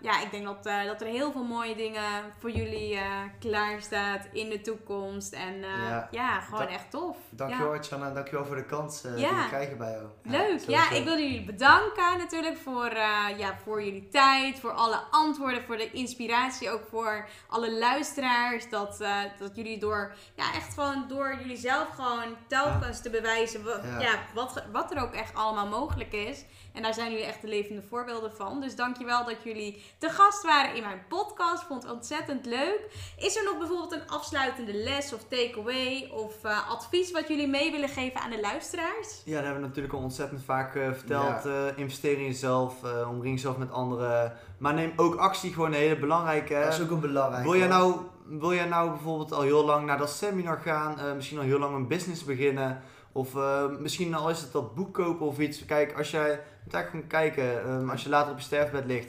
[0.00, 2.02] ja, ik denk dat, dat er heel veel mooie dingen
[2.38, 3.02] voor jullie eh
[3.40, 5.32] klaar staat in de toekomst.
[5.32, 6.08] En ja.
[6.10, 6.40] Ja.
[6.40, 7.16] gewoon Da- echt tof.
[7.30, 8.10] Dankjewel Ja.
[8.14, 10.04] Dankjewel voor de kans die we krijgen bij jou.
[10.22, 12.92] Leuk, ja, ik wil jullie bedanken natuurlijk voor,
[13.36, 18.68] ja, voor jullie tijd, voor alle antwoorden, voor de inspiratie ook voor alle luisteraars.
[18.70, 23.64] Dat, eh, dat jullie door, ja, echt gewoon door jullie zelf gewoon telkens te bewijzen
[23.64, 24.00] wat, Ja.
[24.00, 24.18] ja.
[24.34, 26.44] wat, wat er ook echt allemaal mogelijk is.
[26.74, 28.60] En daar zijn jullie echt de levende voorbeelden van.
[28.60, 31.62] Dus dankjewel dat jullie te gast waren in mijn podcast.
[31.64, 32.80] Vond het ontzettend leuk.
[33.18, 37.70] Is er nog bijvoorbeeld een afsluitende les of takeaway of eh, advies wat jullie mee
[37.70, 39.22] willen geven aan de luisteraars?
[39.24, 41.46] Ja, dat hebben we natuurlijk al ontzettend vaak eh, verteld.
[41.46, 44.32] Eh, investeer in jezelf, eh omring jezelf met anderen.
[44.58, 46.54] Maar neem ook actie, gewoon een hele belangrijke.
[46.64, 47.44] Dat is ook een belangrijk.
[47.44, 47.94] Wil jij, nou,
[48.24, 50.98] wil jij nou bijvoorbeeld al heel lang naar dat seminar gaan?
[50.98, 52.82] eh, misschien al heel lang een business beginnen?
[53.12, 55.64] Of eh, misschien al is het dat boek kopen of iets.
[55.64, 59.08] Kijk, als jij moet eigenlijk gaan kijken, ehm, als je later op je sterfbed ligt.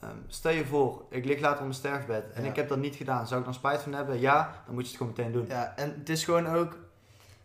[0.00, 2.48] ehm, stel je voor, ik lig later op mijn sterfbed en Ja.
[2.50, 3.26] ik heb dat niet gedaan.
[3.26, 4.20] Zou ik dan spijt van hebben?
[4.20, 5.46] Ja, dan moet je het gewoon meteen doen.
[5.48, 6.76] Ja, en het is gewoon ook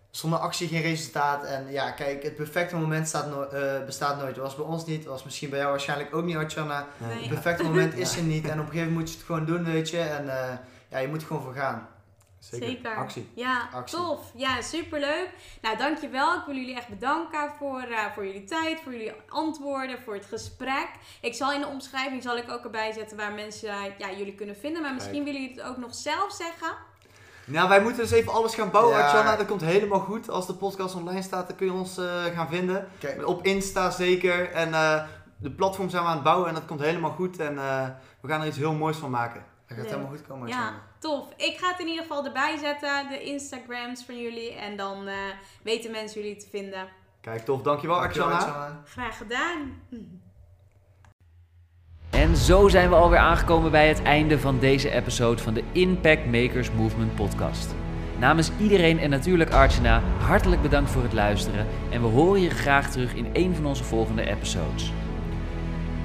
[0.10, 1.44] zonder actie geen resultaat.
[1.44, 4.36] En ja, kijk, het perfecte moment staat no- eh, bestaat nooit.
[4.36, 6.88] Dat was bij ons niet, dat was misschien bij jou waarschijnlijk ook niet, Artjana.
[6.98, 7.20] Nee.
[7.20, 8.48] Het perfecte moment is er niet.
[8.48, 10.00] En op een gegeven moment moet je het gewoon doen, weet je.
[10.00, 10.54] En eh,
[10.90, 11.88] ja, je moet er gewoon voor gaan.
[12.50, 12.68] Zeker.
[12.68, 12.96] Zeker.
[12.96, 13.30] Actie.
[13.34, 13.98] Ja, Actie.
[13.98, 14.32] tof.
[14.36, 15.30] Ja, superleuk.
[15.62, 16.34] Nou, dankjewel.
[16.34, 20.26] Ik wil jullie echt bedanken voor, eh, voor jullie tijd, voor jullie antwoorden, voor het
[20.26, 20.88] gesprek.
[21.22, 24.36] Ik zal in de omschrijving zal ik ook erbij zetten waar mensen eh, ja, jullie
[24.36, 24.82] kunnen vinden.
[24.82, 26.76] Maar misschien willen jullie het ook nog zelf zeggen.
[27.46, 29.36] Nou, wij moeten dus even alles gaan bouwen, Ja.
[29.36, 30.30] Dat komt helemaal goed.
[30.30, 32.88] Als de podcast online staat, dan kun je ons eh, gaan vinden.
[33.00, 34.52] Kijk, Op Insta zeker.
[34.52, 35.04] En eh,
[35.38, 37.40] de platform zijn we aan het bouwen en dat komt helemaal goed.
[37.40, 37.86] En eh,
[38.22, 39.44] we gaan er iets heel moois van maken.
[39.76, 41.34] Dat gaat helemaal goed komen, Ja, tof.
[41.38, 44.54] Ik ga het in ieder geval erbij zetten, de Instagrams van jullie.
[44.54, 45.16] En dan eh,
[45.62, 46.88] weten mensen jullie te vinden.
[47.22, 47.62] Kijk, tof.
[47.62, 48.40] Dankjewel, Dankjewel.
[48.86, 49.82] Graag gedaan.
[52.10, 56.26] En zo zijn we alweer aangekomen bij het einde van deze episode van de Impact
[56.26, 57.76] Makers Movement podcast.
[58.20, 62.92] Namens iedereen en natuurlijk Archana, hartelijk bedankt voor het luisteren en we horen je graag
[62.92, 64.92] terug in een van onze volgende episodes.